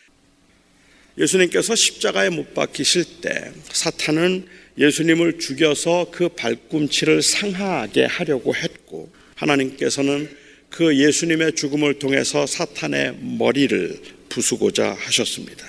[1.18, 4.46] 예수님께서 십자가에 못 박히실 때 사탄은
[4.78, 10.28] 예수님을 죽여서 그 발꿈치를 상하게 하려고 했고 하나님께서는
[10.70, 15.66] 그 예수님의 죽음을 통해서 사탄의 머리를 부수고자 하셨습니다.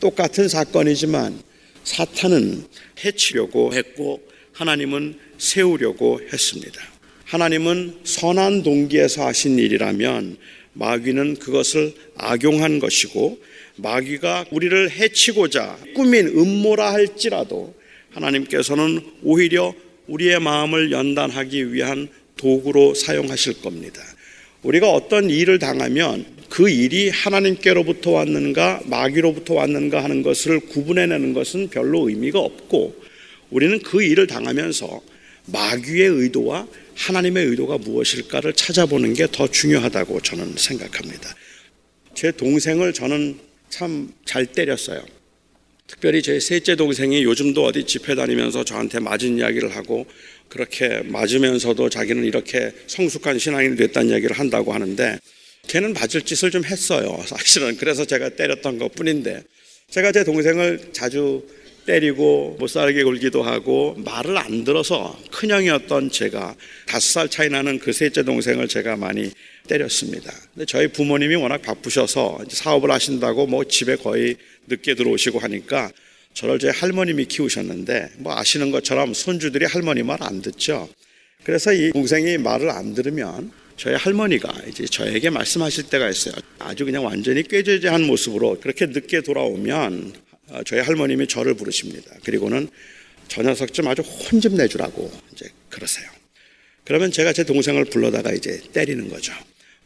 [0.00, 1.42] 똑같은 사건이지만
[1.84, 2.64] 사탄은
[3.04, 4.22] 해치려고 했고
[4.52, 6.80] 하나님은 세우려고 했습니다.
[7.24, 10.38] 하나님은 선한 동기에서 하신 일이라면
[10.72, 13.38] 마귀는 그것을 악용한 것이고
[13.78, 17.74] 마귀가 우리를 해치고자 꾸민 음모라 할지라도
[18.10, 19.74] 하나님께서는 오히려
[20.06, 24.02] 우리의 마음을 연단하기 위한 도구로 사용하실 겁니다.
[24.62, 32.08] 우리가 어떤 일을 당하면 그 일이 하나님께로부터 왔는가 마귀로부터 왔는가 하는 것을 구분해내는 것은 별로
[32.08, 32.96] 의미가 없고
[33.50, 35.00] 우리는 그 일을 당하면서
[35.46, 41.34] 마귀의 의도와 하나님의 의도가 무엇일까를 찾아보는 게 더 중요하다고 저는 생각합니다.
[42.14, 43.38] 제 동생을 저는
[43.70, 45.04] 참 잘 때렸어요.
[45.86, 50.06] 특별히 제 셋째 동생이 요즘도 어디 집회 다니면서 저한테 맞은 이야기를 하고
[50.48, 55.18] 그렇게 맞으면서도 자기는 이렇게 성숙한 신앙인이 됐다는 이야기를 한다고 하는데
[55.66, 57.22] 걔는 맞을 짓을 좀 했어요.
[57.26, 59.42] 사실은 그래서 제가 때렸던 것 뿐인데
[59.90, 61.42] 제가 제 동생을 자주
[61.86, 66.54] 때리고 못 살게 굴기도 하고 말을 안 들어서 큰형이었던 제가
[66.86, 69.30] 다섯 살 차이 나는 그 셋째 동생을 제가 많이
[69.68, 70.32] 때렸습니다.
[70.52, 75.92] 근데 저희 부모님이 워낙 바쁘셔서 사업을 하신다고 뭐 집에 거의 늦게 들어오시고 하니까
[76.34, 80.88] 저를 제 할머님이 키우셨는데 뭐 아시는 것처럼 손주들이 할머니 말 안 듣죠.
[81.44, 86.34] 그래서 이 동생이 말을 안 들으면 저희 할머니가 이제 저에게 말씀하실 때가 있어요.
[86.58, 90.12] 아주 그냥 완전히 꾀죄죄한 모습으로 그렇게 늦게 돌아오면
[90.48, 92.10] 어, 저희 할머님이 저를 부르십니다.
[92.24, 92.68] 그리고는
[93.28, 96.08] 저 녀석 좀 아주 혼 좀 내주라고 이제 그러세요.
[96.84, 99.32] 그러면 제가 제 동생을 불러다가 이제 때리는 거죠.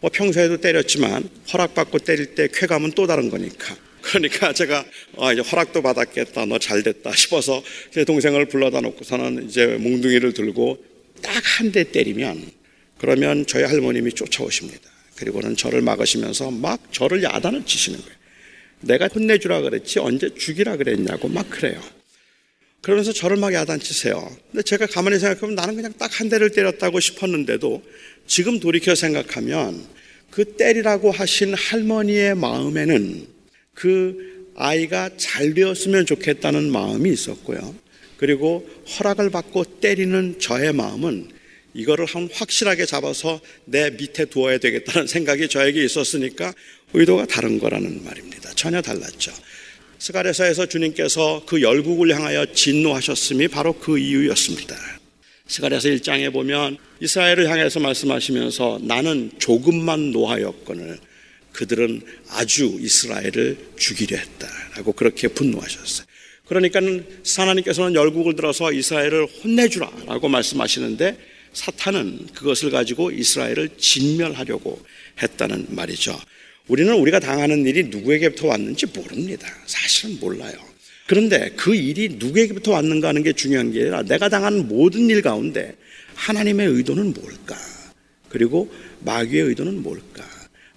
[0.03, 3.75] 뭐 평소에도 때렸지만 허락받고 때릴 때 쾌감은 또 다른 거니까.
[4.03, 4.85] 그러니까 제가
[5.19, 6.45] 아, 이제 허락도 받았겠다.
[6.47, 10.85] 너 잘 됐다 싶어서 제 동생을 불러다 놓고서는 이제 몽둥이를 들고
[11.23, 12.51] 딱 한 대 때리면
[12.99, 14.91] 그러면 저희 할머님이 쫓아오십니다.
[15.17, 18.17] 그리고는 저를 막으시면서 막 저를 야단을 치시는 거예요.
[18.81, 21.81] 내가 혼내주라 그랬지 언제 죽이라 그랬냐고 막 그래요.
[22.81, 24.37] 그러면서 저를 막 야단치세요.
[24.51, 27.81] 근데 제가 가만히 생각하면 나는 그냥 딱 한 대를 때렸다고 싶었는데도
[28.27, 29.85] 지금 돌이켜 생각하면
[30.31, 33.27] 그 때리라고 하신 할머니의 마음에는
[33.75, 37.75] 그 아이가 잘 되었으면 좋겠다는 마음이 있었고요.
[38.17, 38.69] 그리고
[38.99, 41.29] 허락을 받고 때리는 저의 마음은
[41.75, 46.53] 이거를 한 확실하게 잡아서 내 밑에 두어야 되겠다는 생각이 저에게 있었으니까
[46.95, 48.53] 의도가 다른 거라는 말입니다.
[48.55, 49.33] 전혀 달랐죠.
[49.99, 54.77] 스가랴서에서 주님께서 그 열국을 향하여 진노하셨음이 바로 그 이유였습니다.
[55.53, 60.99] 스가랴서 1장에 보면 이스라엘을 향해서 말씀하시면서 나는 조금만 노하였거늘
[61.53, 62.01] 그들은
[62.31, 66.07] 아주 이스라엘을 죽이려 했다라고 그렇게 분노하셨어요.
[66.47, 67.05] 그러니까는
[67.37, 71.19] 하나님께서는 열국을 들어서 이스라엘을 혼내주라라고 말씀하시는데
[71.53, 74.83] 사탄은 그것을 가지고 이스라엘을 진멸하려고
[75.23, 76.19] 했다는 말이죠.
[76.69, 79.47] 우리는 우리가 당하는 일이 누구에게부터 왔는지 모릅니다.
[79.67, 80.72] 사실은 몰라요.
[81.07, 85.77] 그런데 그 일이 누구에게부터 왔는가 하는 게 중요한 게 아니라 내가 당한 모든 일 가운데
[86.15, 87.57] 하나님의 의도는 뭘까?
[88.29, 90.25] 그리고 마귀의 의도는 뭘까?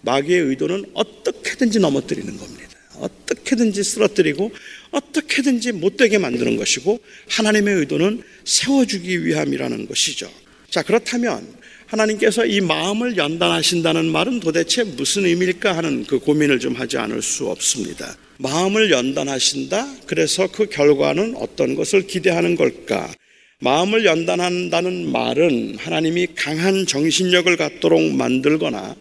[0.01, 2.69] 마귀의 의도는 어떻게든지 넘어뜨리는 겁니다.
[2.97, 4.51] 어떻게든지 쓰러뜨리고
[4.91, 6.99] 어떻게든지 못되게 만드는 것이고
[7.29, 10.31] 하나님의 의도는 세워주기 위함이라는 것이죠.
[10.69, 11.47] 자, 그렇다면
[11.87, 17.47] 하나님께서 이 마음을 연단하신다는 말은 도대체 무슨 의미일까 하는 그 고민을 좀 하지 않을 수
[17.47, 18.17] 없습니다.
[18.37, 20.01] 마음을 연단하신다?
[20.07, 23.13] 그래서 그 결과는 어떤 것을 기대하는 걸까?
[23.59, 28.95] 마음을 연단한다는 말은 하나님이 강한 정신력을 갖도록 만들거나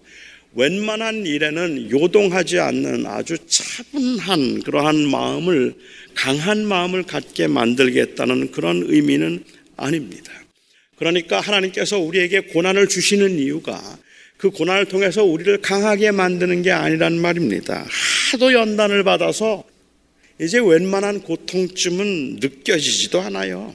[0.55, 5.74] 웬만한 일에는 요동하지 않는 아주 차분한 그러한 마음을
[6.14, 9.43] 강한 마음을 갖게 만들겠다는 그런 의미는
[9.76, 10.32] 아닙니다.
[10.97, 13.99] 그러니까 하나님께서 우리에게 고난을 주시는 이유가
[14.37, 17.87] 그 고난을 통해서 우리를 강하게 만드는 게 아니란 말입니다.
[18.32, 19.64] 하도 연단을 받아서
[20.41, 23.74] 이제 웬만한 고통쯤은 느껴지지도 않아요.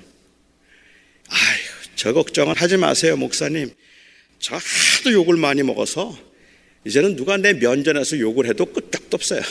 [1.29, 3.71] 아휴, 저 걱정은 하지 마세요, 목사님.
[4.39, 6.17] 저 하도 욕을 많이 먹어서
[6.85, 9.41] 이제는 누가 내 면전에서 욕을 해도 끄떡도 없어요.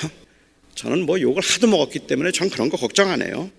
[0.75, 3.51] 저는 뭐 욕을 하도 먹었기 때문에 전 그런 거 걱정 안 해요.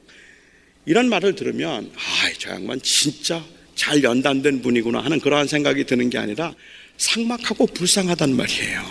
[0.86, 3.44] 이런 말을 들으면, 아, 저 양반 진짜
[3.76, 6.56] 잘 연단된 분이구나 하는 그러한 생각이 드는 게 아니라
[7.00, 8.84] 상막하고 불쌍하단 말이에요.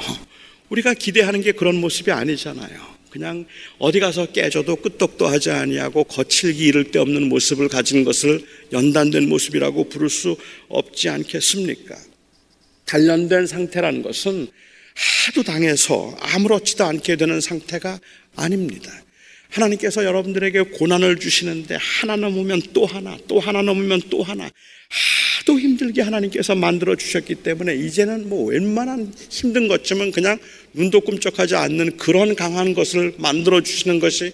[0.71, 2.99] 우리가 기대하는 게 그런 모습이 아니잖아요.
[3.11, 3.47] 그냥
[3.79, 9.89] 어디 가서 깨져도 끄떡도 하지 아니하고 거칠기 이를 데 없는 모습을 가진 것을 연단된 모습이라고
[9.89, 10.37] 부를 수
[10.69, 11.97] 없지 않겠습니까?
[12.85, 14.49] 단련된 상태라는 것은
[14.95, 18.01] 하도 당해서 아무렇지도 않게 되는 상태가
[18.37, 18.91] 아닙니다.
[19.51, 24.51] 하나님께서 여러분들에게 고난을 주시는데 하나 넘으면 또 하나, 또 하나 넘으면 또 하나,
[25.49, 30.39] 하도 힘들게 하나님께서 만들어 주셨기 때문에 이제는 뭐 웬만한 힘든 것쯤은 그냥
[30.75, 34.33] 눈도 끔찍하지 않는 그런 강한 것을 만들어 주시는 것이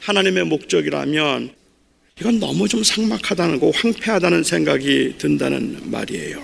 [0.00, 1.50] 하나님의 목적이라면
[2.20, 6.42] 이건 너무 좀 삭막하다는 거, 황폐하다는 생각이 든다는 말이에요.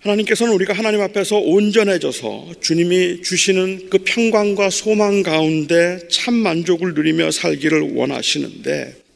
[0.00, 7.94] 하나님께서는 우리가 하나님 앞에서 온전해져서 주님이 주시는 그 평강과 소망 가운데 참 만족을 누리며 살기를
[7.94, 9.07] 원하시는데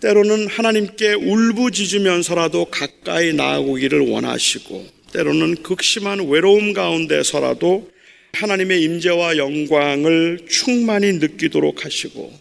[0.00, 7.90] 때로는 하나님께 울부짖으면서라도 가까이 나아오기를 원하시고 때로는 극심한 외로움 가운데서라도
[8.32, 12.32] 하나님의 임재와 영광을 충만히 느끼도록 하시고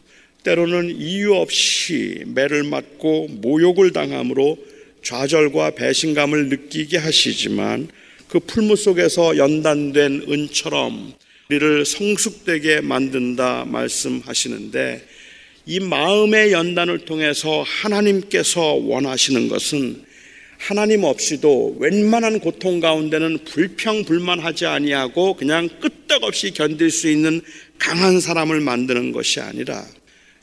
[0.43, 4.59] 때로는 이유 없이 매를 맞고 모욕을 당함으로
[5.01, 7.87] 좌절과 배신감을 느끼게 하시지만
[8.27, 11.13] 그 풀무 속에서 연단된 은처럼
[11.49, 15.16] 우리를 성숙되게 만든다 말씀하시는데
[15.69, 20.01] 이 마음의 연단을 통해서 하나님께서 원하시는 것은
[20.57, 27.41] 하나님 없이도 웬만한 고통 가운데는 불평불만하지 아니하고 그냥 끄떡없이 견딜 수 있는
[27.77, 29.85] 강한 사람을 만드는 것이 아니라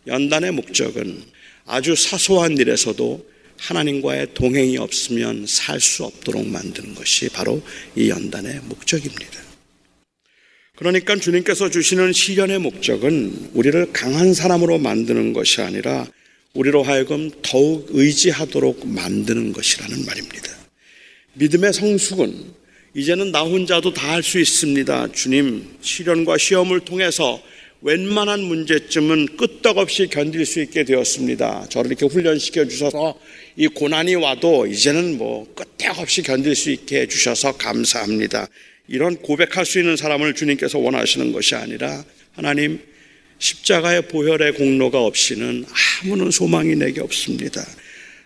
[0.07, 1.23] 연단의 목적은
[1.65, 7.63] 아주 사소한 일에서도 하나님과의 동행이 없으면 살 수 없도록 만드는 것이 바로
[7.97, 9.44] 이 연단의 목적입니다.
[10.77, 16.07] 그러니까 주님께서 주시는 시련의 목적은 우리를 강한 사람으로 만드는 것이 아니라
[16.55, 20.53] 우리로 하여금 더욱 의지하도록 만드는 것이라는 말입니다.
[21.35, 22.35] 믿음의 성숙은
[22.95, 25.13] 이제는 나 혼자도 다 할 수 있습니다.
[25.13, 27.41] 주님, 시련과 시험을 통해서
[27.83, 31.67] 웬만한 문제점은 끄떡없이 견딜 수 있게 되었습니다.
[31.69, 33.19] 저를 이렇게 훈련시켜 주셔서
[33.57, 38.49] 이 고난이 와도 이제는 뭐 끄떡없이 견딜 수 있게 해 주셔서 감사합니다.
[38.89, 42.81] 이런 고백할 수 있는 사람을 주님께서 원하시는 것이 아니라 하나님
[43.39, 45.65] 십자가의 보혈의 공로가 없이는
[46.03, 47.65] 아무런 소망이 내게 없습니다.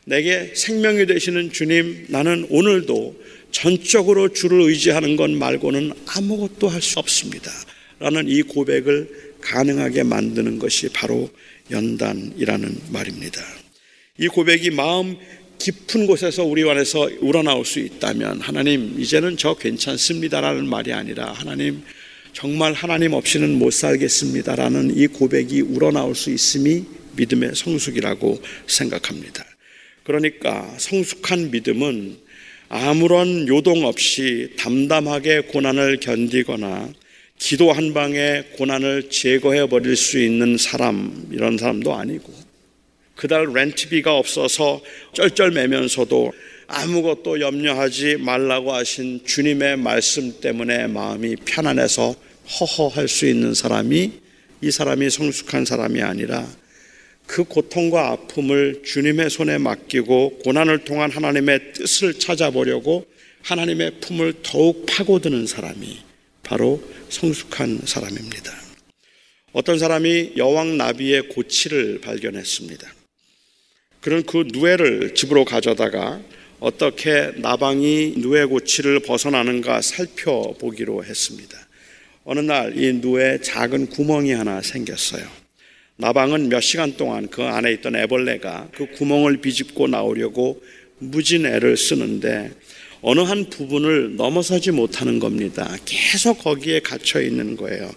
[0.04, 7.50] 내게 생명이 되시는 주님, 나는 오늘도 전적으로 주를 의지하는 것 말고는 아무것도 할 수 없습니다.
[7.98, 11.30] 라는 이 고백을 가능하게 만드는 것이 바로
[11.70, 13.42] 연단이라는 말입니다.
[14.18, 15.16] 이 고백이 마음
[15.58, 21.82] 깊은 곳에서 우리 안에서 우러나올 수 있다면 하나님 이제는 저 괜찮습니다라는 말이 아니라 하나님
[22.32, 26.84] 정말 하나님 없이는 못 살겠습니다라는 이 고백이 우러나올 수 있음이
[27.16, 29.44] 믿음의 성숙이라고 생각합니다.
[30.04, 32.16] 그러니까 성숙한 믿음은
[32.68, 36.92] 아무런 요동 없이 담담하게 고난을 견디거나
[37.38, 42.47] 기도 한 방에 고난을 제거해 버릴 수 있는 사람 이런 사람도 아니고
[43.18, 44.80] 그달 렌트비가 없어서
[45.12, 46.32] 쩔쩔매면서도
[46.68, 52.14] 아무것도 염려하지 말라고 하신 주님의 말씀 때문에 마음이 편안해서
[52.60, 54.12] 허허할 수 있는 사람이
[54.62, 56.48] 이 사람이 성숙한 사람이 아니라
[57.26, 63.04] 그 고통과 아픔을 주님의 손에 맡기고 고난을 통한 하나님의 뜻을 찾아보려고
[63.42, 65.98] 하나님의 품을 더욱 파고드는 사람이
[66.44, 68.52] 바로 성숙한 사람입니다.
[69.52, 72.97] 어떤 사람이 여왕 나비의 고치를 발견했습니다.
[74.00, 76.20] 그런 그 누에를 집으로 가져다가
[76.60, 81.56] 어떻게 나방이 누에 고치를 벗어나는가 살펴보기로 했습니다.
[82.24, 85.24] 어느 날 이 누에 작은 구멍이 하나 생겼어요.
[85.96, 90.62] 나방은 몇 시간 동안 그 안에 있던 애벌레가 그 구멍을 비집고 나오려고
[90.98, 92.52] 무진 애를 쓰는데
[93.00, 95.76] 어느 한 부분을 넘어서지 못하는 겁니다.
[95.84, 97.90] 계속 거기에 갇혀 있는 거예요.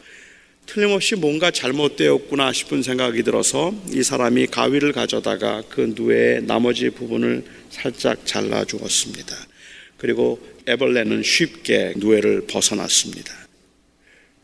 [0.66, 8.26] 틀림없이 뭔가 잘못되었구나 싶은 생각이 들어서 이 사람이 가위를 가져다가 그 누에의 나머지 부분을 살짝
[8.26, 9.36] 잘라 주었습니다.
[9.98, 13.34] 그리고 애벌레는 쉽게 누에를 벗어났습니다.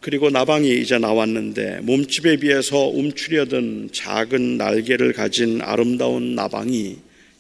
[0.02, 6.98] 그리고 나방이 이제 나왔는데 몸집에 비해서 움츠려든 작은 날개를 가진 아름다운 나방이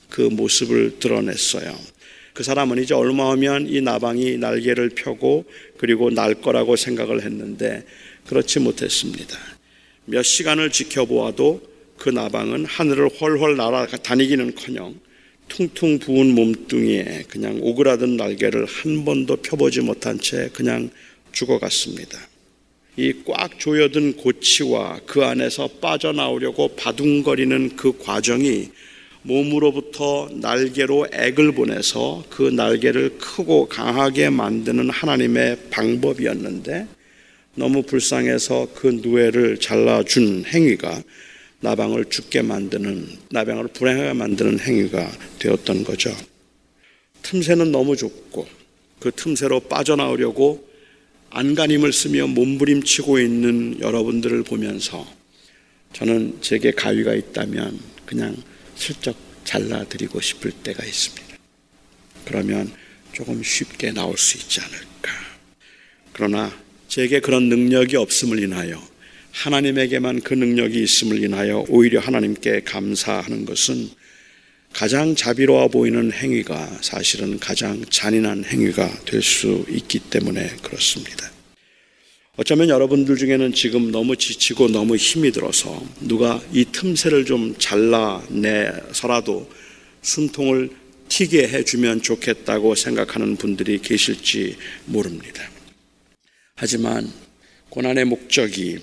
[0.09, 1.75] 그 모습을 드러냈어요.
[2.33, 5.45] 그 사람은 이제 얼마 하면 이 나방이 날개를 펴고
[5.77, 7.83] 그리고 날 거라고 생각을 했는데
[8.27, 9.37] 그렇지 못했습니다.
[10.05, 11.61] 몇 시간을 지켜보아도
[11.97, 14.95] 그 나방은 하늘을 훨훨 날아다니기는 커녕
[15.47, 20.89] 퉁퉁 부은 몸뚱이에 그냥 오그라든 날개를 한 번도 펴보지 못한 채 그냥
[21.31, 22.19] 죽어갔습니다.
[22.97, 28.69] 이 꽉 조여든 고치와 그 안에서 빠져나오려고 바둥거리는 그 과정이
[29.21, 36.87] 몸으로부터 날개로 액을 보내서 그 날개를 크고 강하게 만드는 하나님의 방법이었는데
[37.57, 41.01] 너무 불쌍해서 그 누에를 잘라준 행위가
[41.59, 46.15] 나방을 죽게 만드는 나방을 불행하게 만드는 행위가 되었던 거죠.
[47.23, 48.47] 틈새는 너무 좁고
[48.99, 50.67] 그 틈새로 빠져나오려고
[51.31, 55.07] 안간힘을 쓰며 몸부림치고 있는 여러분들을 보면서
[55.93, 58.37] 저는 제게 가위가 있다면 그냥
[58.75, 61.37] 슬쩍 잘라드리고 싶을 때가 있습니다.
[62.23, 62.71] 그러면
[63.13, 65.11] 조금 쉽게 나올 수 있지 않을까.
[66.13, 68.81] 그러나 제게 그런 능력이 없음을 인하여
[69.31, 73.89] 하나님에게만 그 능력이 있음을 인하여 오히려 하나님께 감사하는 것은
[74.73, 81.31] 가장 자비로워 보이는 행위가 사실은 가장 잔인한 행위가 될 수 있기 때문에 그렇습니다.
[82.35, 89.49] 어쩌면 여러분들 중에는 지금 너무 지치고 너무 힘이 들어서 누가 이 틈새를 좀 잘라내서라도
[90.03, 90.69] 숨통을
[91.09, 95.56] 튀게 해주면 좋겠다고 생각하는 분들이 계실지 모릅니다.
[96.59, 97.07] 하지만
[97.69, 98.79] 고난의 목적이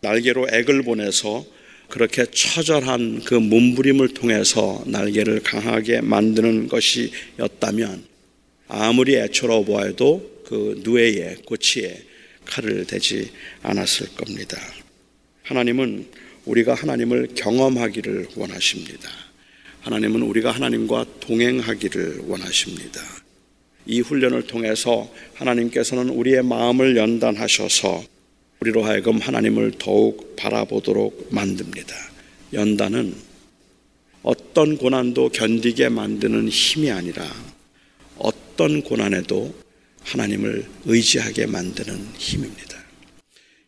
[0.00, 1.46] 날개로 액을 보내서
[1.88, 8.04] 그렇게 처절한 그 몸부림을 통해서 날개를 강하게 만드는 것이었다면
[8.66, 12.02] 아무리 애처로 보아도 그 누에의 고치에
[12.46, 13.30] 칼을 대지
[13.62, 14.58] 않았을 겁니다.
[15.44, 16.08] 하나님은
[16.46, 19.08] 우리가 하나님을 경험하기를 원하십니다.
[19.82, 23.23] 하나님은 우리가 하나님과 동행하기를 원하십니다.
[23.86, 28.02] 이 훈련을 통해서 하나님께서는 우리의 마음을 연단하셔서
[28.60, 31.94] 우리로 하여금 하나님을 더욱 바라보도록 만듭니다.
[32.52, 33.14] 연단은
[34.22, 37.26] 어떤 고난도 견디게 만드는 힘이 아니라
[38.16, 39.54] 어떤 고난에도
[40.02, 42.78] 하나님을 의지하게 만드는 힘입니다.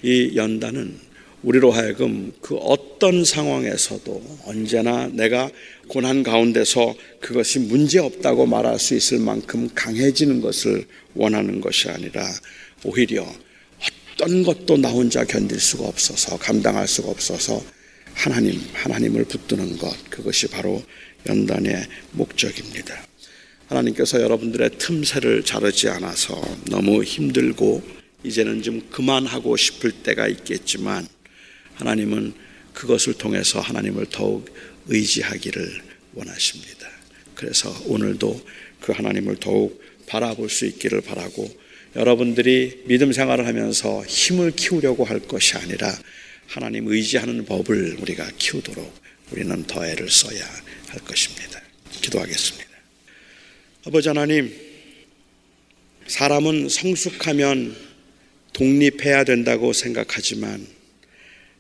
[0.03, 0.99] 이 연단은
[1.43, 5.51] 우리로 하여금 그 어떤 상황에서도 언제나 내가
[5.89, 12.27] 고난 가운데서 그것이 문제 없다고 말할 수 있을 만큼 강해지는 것을 원하는 것이 아니라
[12.85, 13.27] 오히려
[14.17, 17.63] 어떤 것도 나 혼자 견딜 수가 없어서 감당할 수가 없어서
[18.15, 20.83] 하나님, 하나님을 붙드는 것, 그것이 바로
[21.29, 23.07] 연단의 목적입니다.
[23.69, 27.83] 하나님께서 여러분들의 틈새를 자르지 않아서 너무 힘들고
[28.25, 31.07] 이제는 좀 그만하고 싶을 때가 있겠지만
[31.75, 32.33] 하나님은
[32.73, 34.49] 그것을 통해서 하나님을 더욱
[34.89, 35.83] 의지하기를
[36.15, 36.89] 원하십니다.
[37.35, 38.47] 그래서 오늘도
[38.81, 41.49] 그 하나님을 더욱 바라볼 수 있기를 바라고
[41.97, 45.97] 여러분들이 믿음 생활을 하면서 힘을 키우려고 할 것이 아니라
[46.47, 48.95] 하나님 의지하는 법을 우리가 키우도록
[49.33, 50.45] 우리는 더 애를 써야
[50.89, 51.61] 할 것입니다.
[52.03, 52.67] 기도하겠습니다.
[53.87, 54.55] 아버지 하나님,
[56.07, 57.77] 사람은 성숙하면
[58.53, 60.67] 독립해야 된다고 생각하지만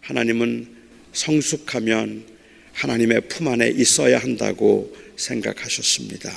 [0.00, 0.68] 하나님은
[1.12, 2.35] 성숙하면
[2.76, 6.30] 하나님의 품 안에 있어야 한다고 생각하셨습니다.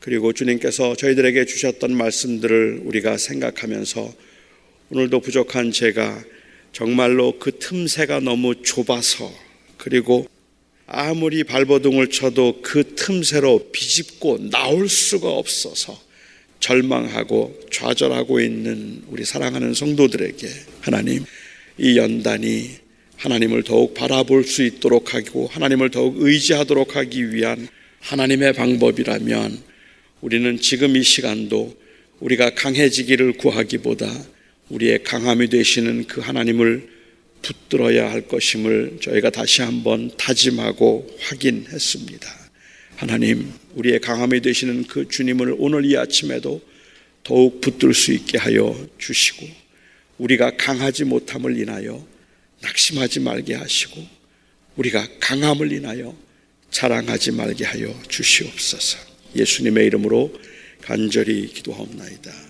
[0.00, 4.14] 그리고 주님께서 저희들에게 주셨던 말씀들을 우리가 생각하면서
[4.90, 6.24] 오늘도 부족한 제가
[6.72, 9.30] 정말로 그 틈새가 너무 좁아서
[9.76, 10.26] 그리고
[10.86, 16.00] 아무리 발버둥을 쳐도 그 틈새로 비집고 나올 수가 없어서
[16.60, 20.48] 절망하고 좌절하고 있는 우리 사랑하는 성도들에게
[20.80, 21.24] 하나님
[21.76, 22.85] 이 연단이
[23.16, 27.68] 하나님을 더욱 바라볼 수 있도록 하고 하나님을 더욱 의지하도록 하기 위한
[28.00, 29.62] 하나님의 방법이라면
[30.20, 31.76] 우리는 지금 이 시간도
[32.20, 34.06] 우리가 강해지기를 구하기보다
[34.68, 36.88] 우리의 강함이 되시는 그 하나님을
[37.42, 42.28] 붙들어야 할 것임을 저희가 다시 한번 다짐하고 확인했습니다.
[42.96, 46.60] 하나님, 우리의 강함이 되시는 그 주님을 오늘 이 아침에도
[47.22, 49.46] 더욱 붙들 수 있게 하여 주시고,
[50.18, 52.04] 우리가 강하지 못함을 인하여
[52.60, 54.06] 낙심하지 말게 하시고,
[54.76, 56.16] 우리가 강함을 인하여
[56.70, 58.98] 자랑하지 말게 하여 주시옵소서.
[59.34, 60.38] 예수님의 이름으로
[60.82, 62.45] 간절히 기도하옵나이다.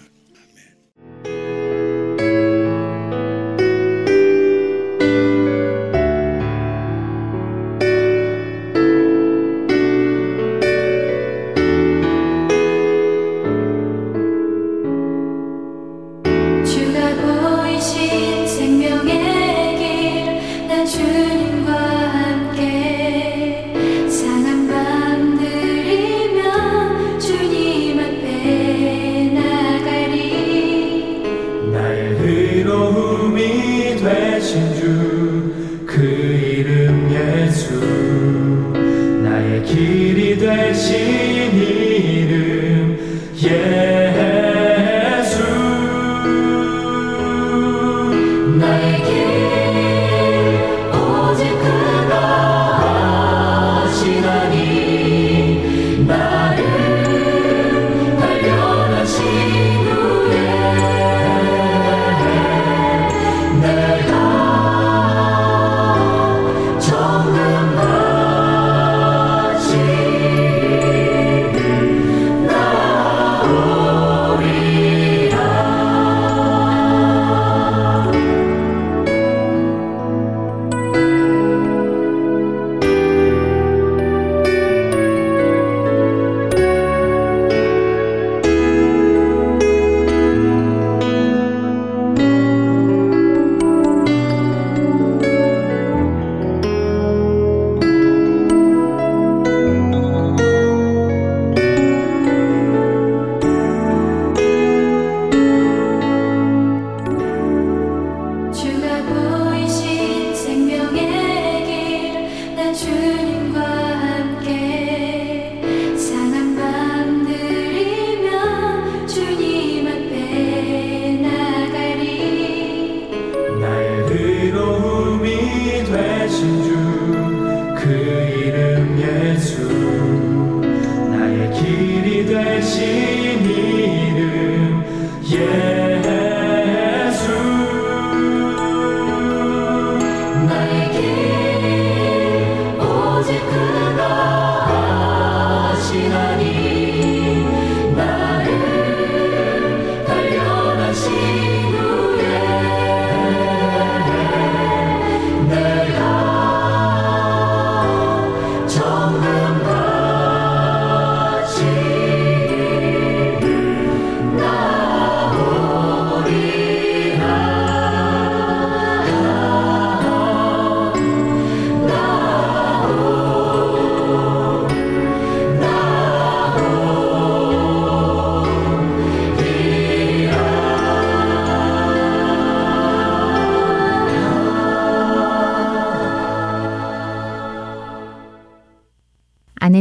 [132.44, 133.15] 대신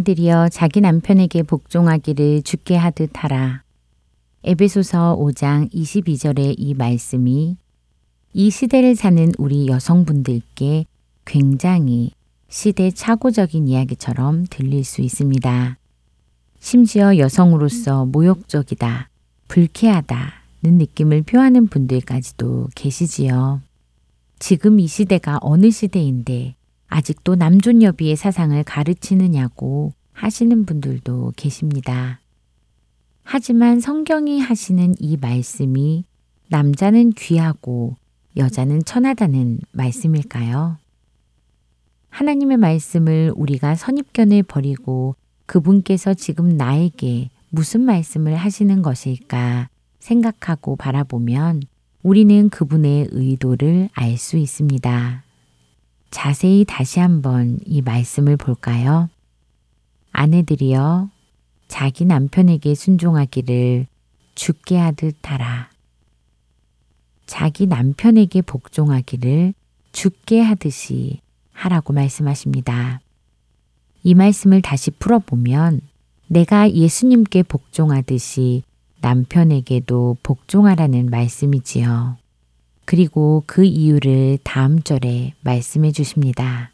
[0.06, 3.64] 아내들이여 자기 남편에게 복종하기를 죽게 하듯 하라.
[4.44, 7.58] 에베소서 5장 22절의 이 말씀이
[8.34, 10.86] 이 시대를 사는 우리 여성분들께
[11.26, 12.12] 굉장히
[12.48, 15.78] 시대착오적인 이야기처럼 들릴 수 있습니다.
[16.60, 19.10] 심지어 여성으로서 모욕적이다,
[19.48, 20.30] 불쾌하다는
[20.62, 23.62] 느낌을 표하는 분들까지도 계시지요.
[24.38, 26.56] 지금 이 시대가 어느 시대인데
[26.88, 32.20] 아직도 남존여비의 사상을 가르치느냐고 하시는 분들도 계십니다.
[33.24, 36.06] 하지만 성경이 하시는 이 말씀이
[36.50, 37.96] 남자는 귀하고
[38.38, 40.78] 여자는 천하다는 말씀일까요?
[42.10, 45.16] 하나님의 말씀을 우리가 선입견을 버리고
[45.48, 49.70] 그분께서 지금 나에게 무슨 말씀을 하시는 것일까
[50.00, 51.62] 생각하고 바라보면
[52.04, 55.25] 우리는 그분의 의도를 알 수 있습니다.
[56.12, 59.10] 자세히 다시 한번 이 말씀을 볼까요?
[60.12, 61.10] 아내들이여
[61.68, 63.88] 자기 남편에게 순종하기를
[64.36, 65.70] 죽게 하듯 하라.
[67.26, 69.54] 자기 남편에게 복종하기를
[69.92, 73.02] 죽게 하듯이 하라고 말씀하십니다.
[74.04, 75.82] 이 말씀을 다시 풀어보면
[76.28, 78.64] 내가 예수님께 복종하듯이
[79.02, 82.18] 남편에게도 복종하라는 말씀이지요.
[82.86, 86.72] 그리고 그 이유를 다음 절에 말씀해 주십니다.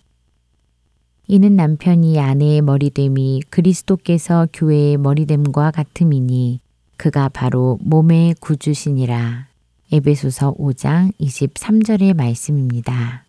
[1.27, 6.59] 이는 남편이 아내의 머리됨이 그리스도께서 교회의 머리됨과 같음이니
[6.97, 9.47] 그가 바로 몸의 구주시니라.
[9.93, 13.25] 에베소서 5장 23절의 말씀입니다.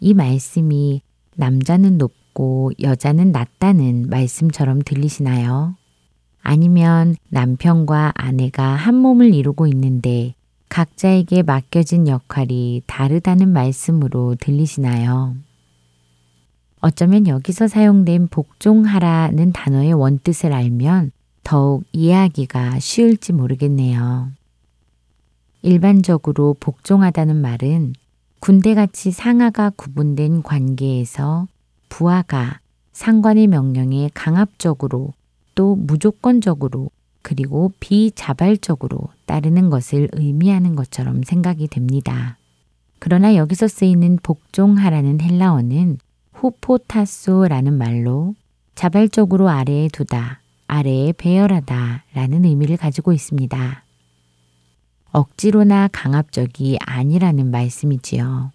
[0.00, 1.02] 이 말씀이
[1.36, 5.76] 남자는 높고 여자는 낮다는 말씀처럼 들리시나요?
[6.40, 10.34] 아니면 남편과 아내가 한 몸을 이루고 있는데
[10.68, 15.34] 각자에게 맡겨진 역할이 다르다는 말씀으로 들리시나요?
[16.80, 21.12] 어쩌면 여기서 사용된 복종하라는 단어의 원뜻을 알면
[21.42, 24.30] 더욱 이해하기가 쉬울지 모르겠네요.
[25.62, 27.94] 일반적으로 복종하다는 말은
[28.40, 31.48] 군대같이 상하가 구분된 관계에서
[31.88, 32.60] 부하가
[32.92, 35.12] 상관의 명령에 강압적으로
[35.54, 36.90] 또 무조건적으로
[37.26, 42.38] 그리고 비자발적으로 따르는 것을 의미하는 것처럼 생각이 됩니다.
[43.00, 45.98] 그러나 여기서 쓰이는 복종하라는 헬라어는
[46.34, 48.36] 후포타소라는 말로
[48.76, 53.84] 자발적으로 아래에 두다, 아래에 배열하다 라는 의미를 가지고 있습니다.
[55.10, 58.52] 억지로나 강압적이 아니라는 말씀이지요.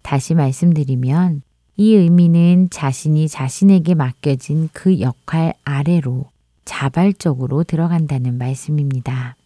[0.00, 1.42] 다시 말씀드리면
[1.76, 6.30] 이 의미는 자신이 자신에게 맡겨진 그 역할 아래로
[6.66, 9.36] 자발적으로 들어간다는 말씀입니다.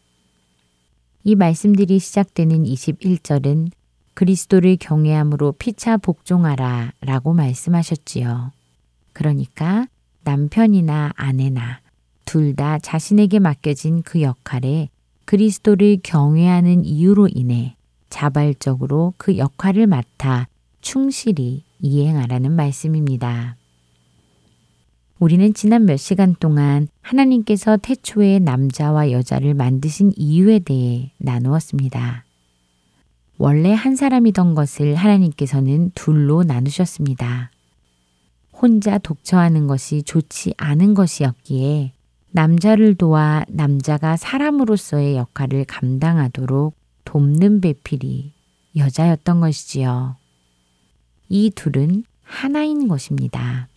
[1.22, 3.70] 이 말씀들이 시작되는 21절은
[4.14, 8.50] 그리스도를 경외함으로 피차 복종하라 라고 말씀하셨지요.
[9.12, 9.86] 그러니까
[10.24, 11.80] 남편이나 아내나
[12.24, 14.88] 둘 다 자신에게 맡겨진 그 역할에
[15.24, 17.76] 그리스도를 경외하는 이유로 인해
[18.08, 20.48] 자발적으로 그 역할을 맡아
[20.80, 23.56] 충실히 이행하라는 말씀입니다.
[25.20, 32.24] 우리는 지난 몇 시간 동안 하나님께서 태초에 남자와 여자를 만드신 이유에 대해 나누었습니다.
[33.36, 37.50] 원래 한 사람이던 것을 하나님께서는 둘로 나누셨습니다.
[38.50, 41.92] 혼자 독처하는 것이 좋지 않은 것이었기에
[42.30, 48.32] 남자를 도와 남자가 사람으로서의 역할을 감당하도록 돕는 배필이
[48.74, 50.16] 여자였던 것이지요.
[51.28, 53.69] 이 둘은 하나인 것입니다.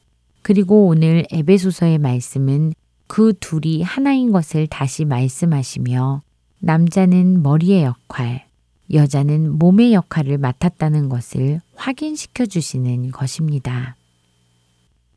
[0.44, 2.74] 그리고 오늘 에베소서의 말씀은
[3.08, 6.22] 그 둘이 하나인 것을 다시 말씀하시며
[6.60, 8.46] 남자는 머리의 역할,
[8.92, 13.96] 여자는 몸의 역할을 맡았다는 것을 확인시켜 주시는 것입니다.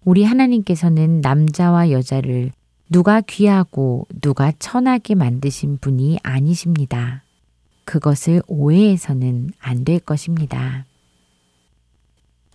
[0.04, 2.52] 우리 하나님께서는 남자와 여자를
[2.88, 7.24] 누가 귀하고 누가 천하게 만드신 분이 아니십니다.
[7.84, 10.86] 그것을 오해해서는 안 될 것입니다.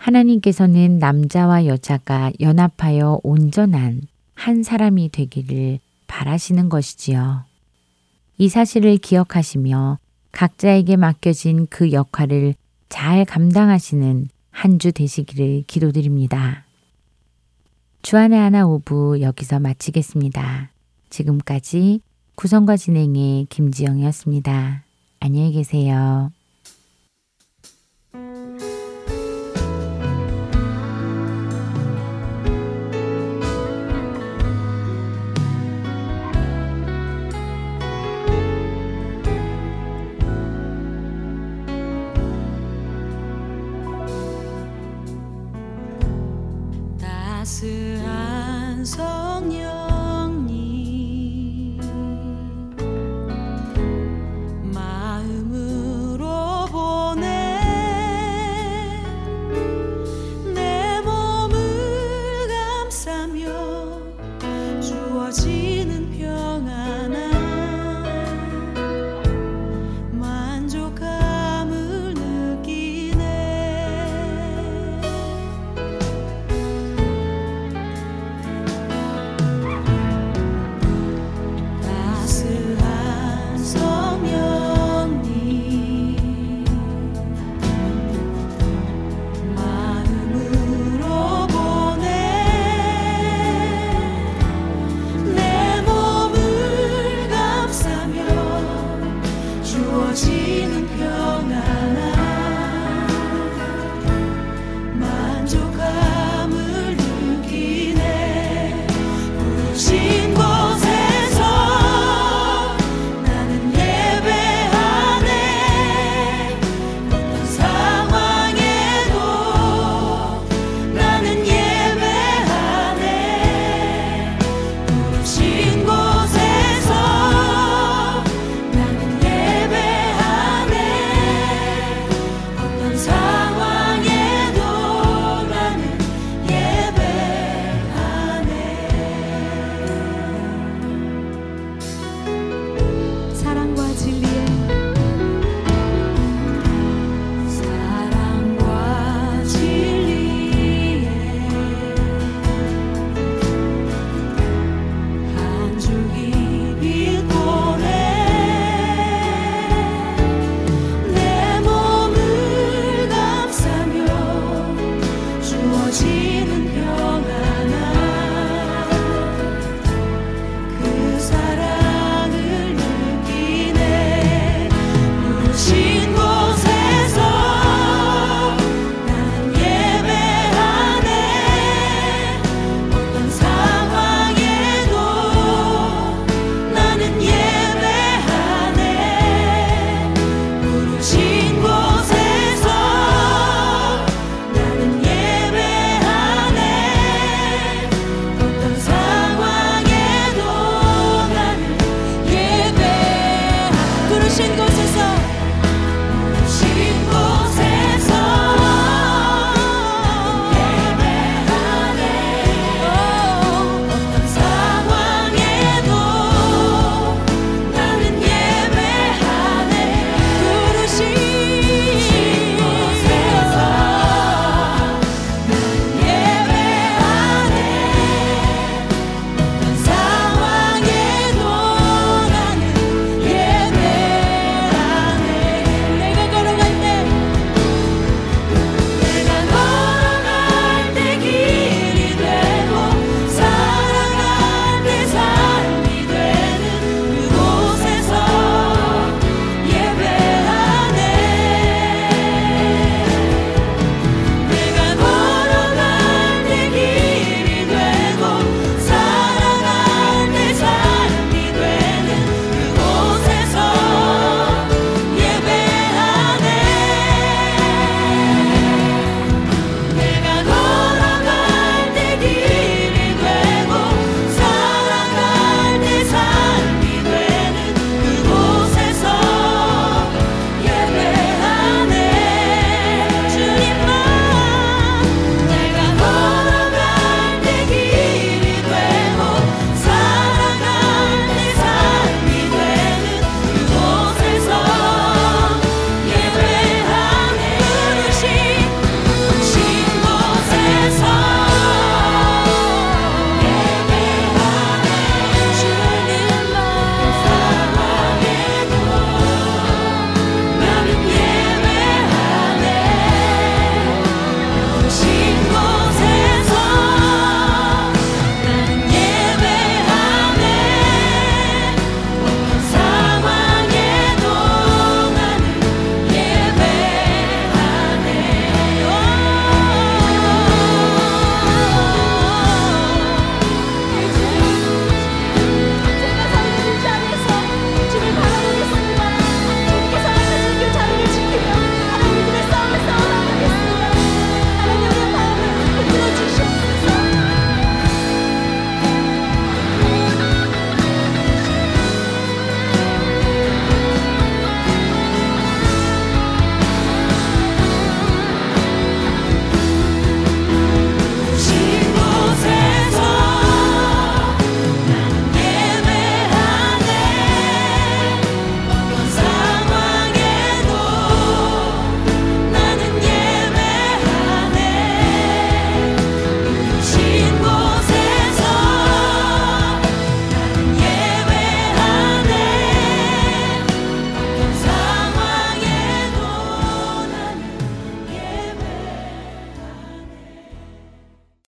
[0.02, 4.02] 하나님께서는 남자와 여자가 연합하여 온전한
[4.34, 7.44] 한 사람이 되기를 바라시는 것이지요.
[8.40, 10.00] 이 사실을 기억하시며
[10.32, 12.56] 각자에게 맡겨진 그 역할을
[12.90, 16.66] 잘 감당하시는 한 주 되시기를 기도드립니다.
[18.02, 20.72] 주안의 하나 오부 여기서 마치겠습니다.
[21.10, 22.02] 지금까지
[22.36, 24.84] 구성과 진행의 김지영이었습니다.
[25.20, 26.32] 안녕히 계세요.